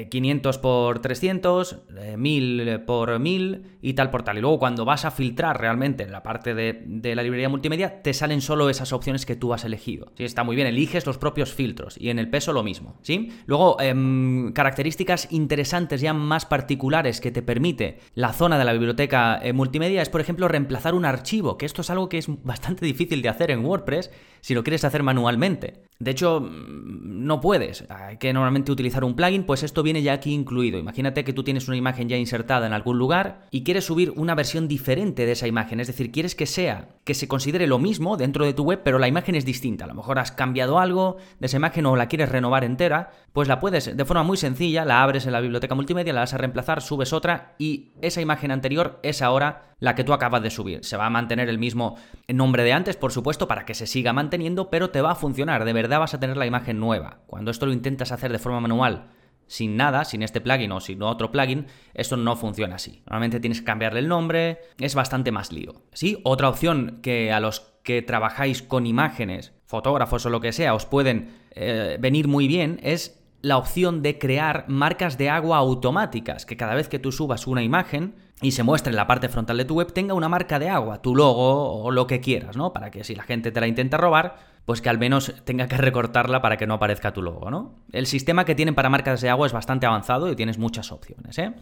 500 0.09 0.55
eh, 0.55 0.59
por 0.59 0.99
300, 0.99 1.77
1000 2.17 2.67
eh, 2.67 2.79
por 2.79 3.19
1000 3.19 3.77
y 3.81 3.93
tal 3.93 4.09
por 4.09 4.23
tal. 4.23 4.37
Y 4.37 4.41
luego 4.41 4.59
cuando 4.59 4.85
vas 4.85 5.05
a 5.05 5.11
filtrar 5.11 5.59
realmente 5.59 6.03
en 6.03 6.11
la 6.11 6.23
parte 6.23 6.53
de, 6.53 7.15
la 7.15 7.23
librería 7.23 7.49
multimedia, 7.49 8.01
te 8.01 8.13
salen 8.13 8.41
solo 8.41 8.69
esas 8.69 8.91
opciones 8.91 9.25
que 9.25 9.35
tú 9.35 9.53
has 9.53 9.63
elegido. 9.63 10.11
Sí, 10.17 10.25
está 10.25 10.43
muy 10.43 10.55
bien, 10.55 10.67
eliges 10.67 11.05
los 11.05 11.17
propios 11.17 11.53
filtros 11.53 11.97
y 11.97 12.09
en 12.09 12.19
el 12.19 12.29
peso 12.29 12.51
lo 12.53 12.63
mismo. 12.63 12.97
¿sí? 13.01 13.31
Luego, 13.45 13.79
em, 13.79 14.51
características 14.53 15.27
interesantes 15.31 16.01
ya 16.01 16.13
más 16.13 16.45
particulares 16.45 17.21
que 17.21 17.31
te 17.31 17.41
permite 17.41 17.99
la 18.15 18.33
zona 18.33 18.57
de 18.57 18.65
la 18.65 18.73
biblioteca 18.73 19.39
eh, 19.41 19.53
multimedia 19.53 20.01
es, 20.01 20.09
por 20.09 20.21
ejemplo, 20.21 20.47
reemplazar 20.47 20.93
un 20.93 21.05
archivo, 21.05 21.57
que 21.57 21.65
esto 21.65 21.81
es 21.81 21.89
algo 21.89 22.09
que 22.09 22.17
es 22.17 22.27
bastante 22.43 22.85
difícil 22.85 23.21
de 23.21 23.29
hacer 23.29 23.51
en 23.51 23.65
WordPress 23.65 24.11
si 24.43 24.53
lo 24.53 24.63
quieres 24.63 24.83
hacer 24.83 25.03
manualmente. 25.03 25.83
De 25.99 26.11
hecho, 26.11 26.41
mm, 26.41 27.25
no 27.25 27.39
puedes. 27.39 27.85
Hay 27.89 28.17
que 28.17 28.33
normalmente 28.33 28.73
utilizar 28.73 29.05
un 29.05 29.15
plugin, 29.15 29.45
pues 29.45 29.63
esto 29.63 29.83
viene 29.83 30.01
ya 30.01 30.11
aquí 30.11 30.33
incluido. 30.33 30.77
Imagínate 30.77 31.23
que 31.23 31.31
tú 31.31 31.45
tienes 31.45 31.69
una 31.69 31.77
imagen 31.77 32.09
ya 32.09 32.17
insertada 32.17 32.67
en 32.67 32.73
algún 32.73 32.97
lugar 32.97 33.47
y 33.51 33.63
quieres 33.63 33.85
subir 33.85 34.11
una 34.17 34.35
versión 34.35 34.67
diferente 34.67 35.25
de 35.25 35.31
esa 35.31 35.47
imagen. 35.47 35.79
Es 35.79 35.87
decir, 35.87 36.11
quieres 36.11 36.35
que 36.35 36.45
sea, 36.45 36.89
que 37.05 37.13
se 37.13 37.29
considere 37.29 37.67
lo 37.67 37.79
mismo 37.79 38.17
dentro 38.17 38.43
de 38.43 38.53
tu 38.53 38.65
web, 38.65 38.81
pero 38.83 38.99
la 38.99 39.07
imagen 39.07 39.35
es 39.35 39.45
distinta. 39.45 39.85
A 39.85 39.87
lo 39.87 39.93
mejor 39.93 40.19
has 40.19 40.33
cambiado 40.33 40.77
algo 40.77 41.15
de 41.39 41.45
esa 41.45 41.55
imagen 41.55 41.85
o 41.85 41.95
la 41.95 42.09
quieres 42.09 42.27
renovar 42.27 42.65
entera, 42.65 43.11
pues 43.31 43.47
la 43.47 43.61
puedes 43.61 43.95
de 43.95 44.05
forma 44.05 44.23
muy 44.23 44.35
sencilla, 44.35 44.83
la 44.83 45.03
abres 45.03 45.25
en 45.25 45.31
la 45.31 45.39
biblioteca 45.39 45.73
multimedia, 45.73 46.11
la 46.11 46.19
vas 46.19 46.33
a 46.33 46.37
reemplazar, 46.37 46.81
subes 46.81 47.13
otra 47.13 47.55
y 47.57 47.93
esa 48.01 48.19
imagen 48.19 48.51
anterior 48.51 48.99
es 49.03 49.21
ahora 49.21 49.72
la 49.83 49.95
que 49.95 50.05
tú 50.05 50.13
acabas 50.13 50.41
de 50.41 50.49
subir. 50.49 50.85
Se 50.85 50.95
va 50.95 51.07
a 51.07 51.09
mantener 51.09 51.49
el 51.49 51.59
mismo 51.59 51.97
nombre 52.29 52.63
de 52.63 52.71
antes, 52.71 52.95
por 52.95 53.11
supuesto, 53.11 53.49
para 53.49 53.65
que 53.65 53.73
se 53.73 53.85
siga 53.85 54.13
manteniendo, 54.13 54.69
pero 54.69 54.91
te 54.91 55.01
va 55.01 55.11
a 55.11 55.15
funcionar. 55.15 55.65
De 55.65 55.73
verdad 55.73 55.99
vas 55.99 56.13
a 56.13 56.21
tener 56.21 56.37
la 56.37 56.45
imagen 56.45 56.79
nueva. 56.79 57.19
Cuando 57.27 57.51
esto 57.51 57.65
lo 57.65 57.73
intentas 57.73 58.13
hacer 58.13 58.31
de 58.31 58.39
forma 58.39 58.61
manual, 58.61 59.09
sin 59.45 59.75
nada, 59.75 60.05
sin 60.05 60.23
este 60.23 60.39
plugin 60.39 60.71
o 60.71 60.79
sin 60.79 61.03
otro 61.03 61.31
plugin, 61.31 61.67
esto 61.93 62.15
no 62.15 62.37
funciona 62.37 62.75
así. 62.75 63.03
Normalmente 63.07 63.41
tienes 63.41 63.59
que 63.59 63.65
cambiarle 63.65 63.99
el 63.99 64.07
nombre, 64.07 64.59
es 64.79 64.95
bastante 64.95 65.33
más 65.33 65.51
lío. 65.51 65.73
Sí, 65.91 66.21
otra 66.23 66.47
opción 66.47 66.99
que 67.03 67.33
a 67.33 67.41
los 67.41 67.73
que 67.83 68.01
trabajáis 68.01 68.61
con 68.61 68.85
imágenes, 68.85 69.51
fotógrafos 69.65 70.25
o 70.25 70.29
lo 70.29 70.39
que 70.39 70.53
sea, 70.53 70.75
os 70.75 70.85
pueden 70.85 71.41
eh, 71.51 71.97
venir 71.99 72.29
muy 72.29 72.47
bien 72.47 72.79
es 72.83 73.21
la 73.41 73.57
opción 73.57 74.01
de 74.01 74.17
crear 74.17 74.63
marcas 74.69 75.17
de 75.17 75.29
agua 75.29 75.57
automáticas, 75.57 76.45
que 76.45 76.55
cada 76.55 76.73
vez 76.73 76.87
que 76.87 76.99
tú 76.99 77.11
subas 77.11 77.47
una 77.47 77.63
imagen 77.63 78.15
y 78.41 78.51
se 78.51 78.63
muestre 78.63 78.91
en 78.91 78.97
la 78.97 79.07
parte 79.07 79.29
frontal 79.29 79.57
de 79.57 79.65
tu 79.65 79.75
web 79.75 79.93
tenga 79.93 80.13
una 80.13 80.29
marca 80.29 80.59
de 80.59 80.69
agua, 80.69 81.01
tu 81.01 81.15
logo 81.15 81.83
o 81.83 81.91
lo 81.91 82.07
que 82.07 82.19
quieras, 82.19 82.57
¿no? 82.57 82.73
Para 82.73 82.91
que 82.91 83.03
si 83.03 83.15
la 83.15 83.23
gente 83.23 83.51
te 83.51 83.59
la 83.59 83.67
intenta 83.67 83.97
robar, 83.97 84.35
pues 84.65 84.81
que 84.81 84.89
al 84.89 84.97
menos 84.97 85.33
tenga 85.45 85.67
que 85.67 85.77
recortarla 85.77 86.41
para 86.41 86.57
que 86.57 86.67
no 86.67 86.73
aparezca 86.75 87.13
tu 87.13 87.21
logo, 87.21 87.49
¿no? 87.51 87.75
El 87.91 88.05
sistema 88.05 88.45
que 88.45 88.55
tienen 88.55 88.75
para 88.75 88.89
marcas 88.89 89.21
de 89.21 89.29
agua 89.29 89.47
es 89.47 89.53
bastante 89.53 89.85
avanzado 89.85 90.31
y 90.31 90.35
tienes 90.35 90.57
muchas 90.57 90.91
opciones, 90.91 91.37
¿eh? 91.37 91.53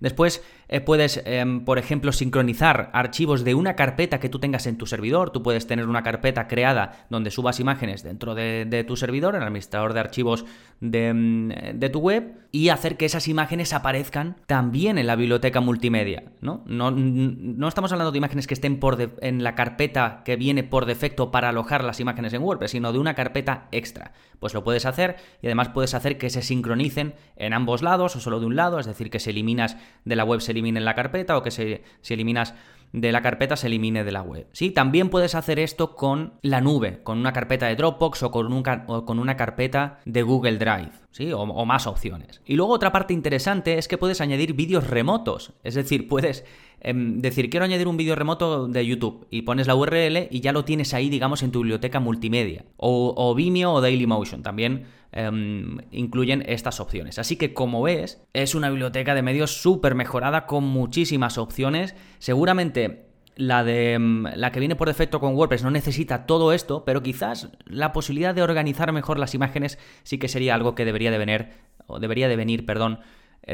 Después 0.00 0.44
eh, 0.68 0.80
puedes, 0.80 1.22
em, 1.24 1.64
por 1.64 1.78
ejemplo, 1.78 2.12
sincronizar 2.12 2.90
archivos 2.92 3.44
de 3.44 3.54
una 3.54 3.74
carpeta 3.74 4.20
que 4.20 4.28
tú 4.28 4.38
tengas 4.38 4.66
en 4.66 4.76
tu 4.76 4.86
servidor. 4.86 5.30
Tú 5.30 5.42
puedes 5.42 5.66
tener 5.66 5.88
una 5.88 6.02
carpeta 6.02 6.46
creada 6.46 7.06
donde 7.10 7.30
subas 7.30 7.60
imágenes 7.60 8.02
dentro 8.02 8.34
de, 8.34 8.84
tu 8.86 8.96
servidor, 8.96 9.34
en 9.34 9.42
el 9.42 9.46
administrador 9.46 9.94
de 9.94 10.00
archivos 10.00 10.44
em, 10.80 11.48
de, 11.48 11.88
tu 11.88 12.00
web, 12.00 12.34
y 12.52 12.68
hacer 12.68 12.96
que 12.96 13.06
esas 13.06 13.28
imágenes 13.28 13.72
aparezcan 13.72 14.36
también 14.46 14.98
en 14.98 15.06
la 15.06 15.16
biblioteca 15.16 15.60
multimedia. 15.60 16.24
No, 16.40 16.62
no, 16.66 16.90
no 16.90 17.68
estamos 17.68 17.92
hablando 17.92 18.12
de 18.12 18.18
imágenes 18.18 18.46
que 18.46 18.54
estén 18.54 18.78
por 18.78 18.98
en 19.20 19.44
la 19.44 19.54
carpeta 19.54 20.22
que 20.24 20.36
viene 20.36 20.62
por 20.64 20.86
defecto 20.86 21.30
para 21.30 21.50
alojar 21.50 21.84
las 21.84 22.00
imágenes 22.00 22.32
en 22.32 22.42
WordPress, 22.42 22.72
sino 22.72 22.92
de 22.92 22.98
una 22.98 23.14
carpeta 23.14 23.68
extra. 23.72 24.12
Pues 24.38 24.54
lo 24.54 24.62
puedes 24.62 24.86
hacer 24.86 25.16
y 25.42 25.46
además 25.46 25.70
puedes 25.70 25.94
hacer 25.94 26.16
que 26.16 26.30
se 26.30 26.42
sincronicen 26.42 27.14
en 27.36 27.52
ambos 27.52 27.82
lados 27.82 28.14
o 28.16 28.20
solo 28.20 28.40
de 28.40 28.46
un 28.46 28.56
lado, 28.56 28.78
es 28.78 28.86
decir, 28.86 29.10
que 29.10 29.18
si 29.18 29.30
eliminas 29.30 29.76
de 30.04 30.16
la 30.16 30.24
web 30.24 30.40
se 30.40 30.52
elimine 30.58 30.78
en 30.78 30.84
la 30.84 30.94
carpeta 30.94 31.36
o 31.36 31.42
que 31.42 31.50
se, 31.50 31.82
si 32.00 32.14
eliminas 32.14 32.54
de 32.92 33.12
la 33.12 33.22
carpeta 33.22 33.56
se 33.56 33.66
elimine 33.66 34.04
de 34.04 34.12
la 34.12 34.22
web. 34.22 34.46
¿sí? 34.52 34.70
También 34.70 35.10
puedes 35.10 35.34
hacer 35.34 35.58
esto 35.58 35.94
con 35.94 36.34
la 36.42 36.60
nube, 36.60 37.02
con 37.02 37.18
una 37.18 37.32
carpeta 37.32 37.66
de 37.66 37.76
Dropbox 37.76 38.22
o 38.22 38.30
con, 38.30 38.62
con 38.62 39.18
una 39.18 39.36
carpeta 39.36 40.00
de 40.04 40.22
Google 40.22 40.58
Drive, 40.58 40.92
¿sí? 41.10 41.32
O, 41.32 41.40
o, 41.40 41.66
más 41.66 41.86
opciones. 41.86 42.40
Y 42.46 42.54
luego 42.54 42.72
otra 42.72 42.92
parte 42.92 43.12
interesante 43.12 43.78
es 43.78 43.88
que 43.88 43.98
puedes 43.98 44.20
añadir 44.20 44.54
vídeos 44.54 44.86
remotos, 44.86 45.52
es 45.64 45.74
decir, 45.74 46.08
puedes 46.08 46.44
Em, 46.80 47.20
decir, 47.20 47.50
quiero 47.50 47.64
añadir 47.64 47.88
un 47.88 47.96
vídeo 47.96 48.14
remoto 48.14 48.68
de 48.68 48.86
YouTube 48.86 49.26
y 49.30 49.42
pones 49.42 49.66
la 49.66 49.74
URL 49.74 50.28
y 50.30 50.40
ya 50.40 50.52
lo 50.52 50.64
tienes 50.64 50.94
ahí, 50.94 51.08
digamos, 51.08 51.42
en 51.42 51.50
tu 51.50 51.60
biblioteca 51.60 52.00
multimedia. 52.00 52.64
O, 52.76 53.34
Vimeo 53.34 53.72
o 53.72 53.80
Dailymotion 53.80 54.42
también 54.42 54.84
em, 55.12 55.78
incluyen 55.90 56.44
estas 56.46 56.80
opciones. 56.80 57.18
Así 57.18 57.36
que 57.36 57.52
como 57.52 57.82
ves, 57.82 58.22
es 58.32 58.54
una 58.54 58.70
biblioteca 58.70 59.14
de 59.14 59.22
medios 59.22 59.60
súper 59.60 59.94
mejorada 59.94 60.46
con 60.46 60.64
muchísimas 60.64 61.38
opciones. 61.38 61.94
Seguramente 62.18 63.06
la 63.34 63.64
de 63.64 63.94
em, 63.94 64.24
la 64.34 64.52
que 64.52 64.60
viene 64.60 64.76
por 64.76 64.88
defecto 64.88 65.20
con 65.20 65.34
WordPress 65.34 65.62
no 65.62 65.70
necesita 65.70 66.26
todo 66.26 66.52
esto, 66.52 66.84
pero 66.84 67.02
quizás 67.02 67.50
la 67.66 67.92
posibilidad 67.92 68.34
de 68.34 68.42
organizar 68.42 68.92
mejor 68.92 69.18
las 69.18 69.34
imágenes 69.34 69.78
sí 70.02 70.18
que 70.18 70.28
sería 70.28 70.54
algo 70.54 70.74
que 70.74 70.84
debería 70.84 71.10
de 71.10 71.18
venir 71.18 71.48
o 71.86 71.98
debería 72.00 72.28
de 72.28 72.36
venir, 72.36 72.66
perdón, 72.66 73.00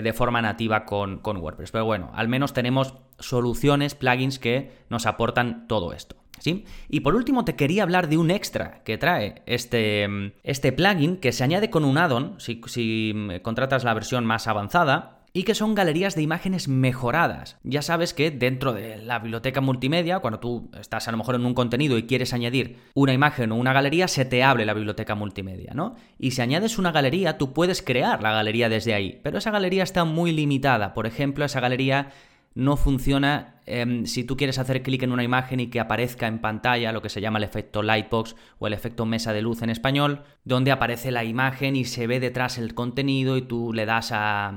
de 0.02 0.12
forma 0.12 0.42
nativa 0.42 0.84
con, 0.84 1.20
WordPress. 1.24 1.70
Pero 1.70 1.84
bueno, 1.84 2.10
al 2.14 2.28
menos 2.28 2.52
tenemos 2.52 2.94
soluciones, 3.18 3.94
plugins 3.94 4.38
que 4.38 4.72
nos 4.88 5.06
aportan 5.06 5.66
todo 5.68 5.92
esto. 5.92 6.16
¿Sí? 6.40 6.64
Y 6.88 7.00
por 7.00 7.14
último 7.14 7.44
te 7.44 7.54
quería 7.54 7.84
hablar 7.84 8.08
de 8.08 8.18
un 8.18 8.30
extra 8.30 8.82
que 8.84 8.98
trae 8.98 9.42
este, 9.46 10.06
este 10.42 10.72
plugin 10.72 11.16
que 11.16 11.32
se 11.32 11.44
añade 11.44 11.70
con 11.70 11.84
un 11.84 11.96
add-on 11.96 12.34
si, 12.38 12.60
si 12.66 13.12
mm, 13.14 13.40
contratas 13.40 13.84
la 13.84 13.94
versión 13.94 14.26
más 14.26 14.48
avanzada 14.48 15.13
y 15.36 15.42
que 15.42 15.56
son 15.56 15.74
galerías 15.74 16.14
de 16.14 16.22
imágenes 16.22 16.68
mejoradas. 16.68 17.58
Ya 17.64 17.82
sabes 17.82 18.14
que 18.14 18.30
dentro 18.30 18.72
de 18.72 18.98
la 18.98 19.18
biblioteca 19.18 19.60
multimedia, 19.60 20.20
cuando 20.20 20.38
tú 20.38 20.70
estás 20.80 21.08
a 21.08 21.10
lo 21.10 21.18
mejor 21.18 21.34
en 21.34 21.44
un 21.44 21.54
contenido 21.54 21.98
y 21.98 22.04
quieres 22.04 22.32
añadir 22.32 22.78
una 22.94 23.12
imagen 23.12 23.50
o 23.50 23.56
una 23.56 23.72
galería, 23.72 24.06
se 24.06 24.24
te 24.24 24.44
abre 24.44 24.64
la 24.64 24.74
biblioteca 24.74 25.16
multimedia, 25.16 25.74
¿no? 25.74 25.96
Y 26.20 26.30
si 26.30 26.40
añades 26.40 26.78
una 26.78 26.92
galería, 26.92 27.36
tú 27.36 27.52
puedes 27.52 27.82
crear 27.82 28.22
la 28.22 28.32
galería 28.32 28.68
desde 28.68 28.94
ahí, 28.94 29.20
pero 29.24 29.38
esa 29.38 29.50
galería 29.50 29.82
está 29.82 30.04
muy 30.04 30.30
limitada. 30.30 30.94
Por 30.94 31.04
ejemplo, 31.04 31.44
esa 31.44 31.58
galería 31.58 32.12
no 32.54 32.76
funciona 32.76 33.60
em, 33.66 34.06
si 34.06 34.24
tú 34.24 34.36
quieres 34.36 34.58
hacer 34.58 34.82
clic 34.82 35.02
en 35.02 35.12
una 35.12 35.24
imagen 35.24 35.58
y 35.58 35.66
que 35.68 35.80
aparezca 35.80 36.26
en 36.28 36.38
pantalla 36.38 36.92
lo 36.92 37.02
que 37.02 37.08
se 37.08 37.20
llama 37.20 37.38
el 37.38 37.44
efecto 37.44 37.82
lightbox 37.82 38.36
o 38.58 38.66
el 38.66 38.72
efecto 38.72 39.06
mesa 39.06 39.32
de 39.32 39.42
luz 39.42 39.62
en 39.62 39.70
español, 39.70 40.22
donde 40.44 40.70
aparece 40.70 41.10
la 41.10 41.24
imagen 41.24 41.74
y 41.74 41.84
se 41.84 42.06
ve 42.06 42.20
detrás 42.20 42.58
el 42.58 42.74
contenido 42.74 43.36
y 43.36 43.42
tú 43.42 43.72
le 43.72 43.86
das 43.86 44.10
a, 44.12 44.52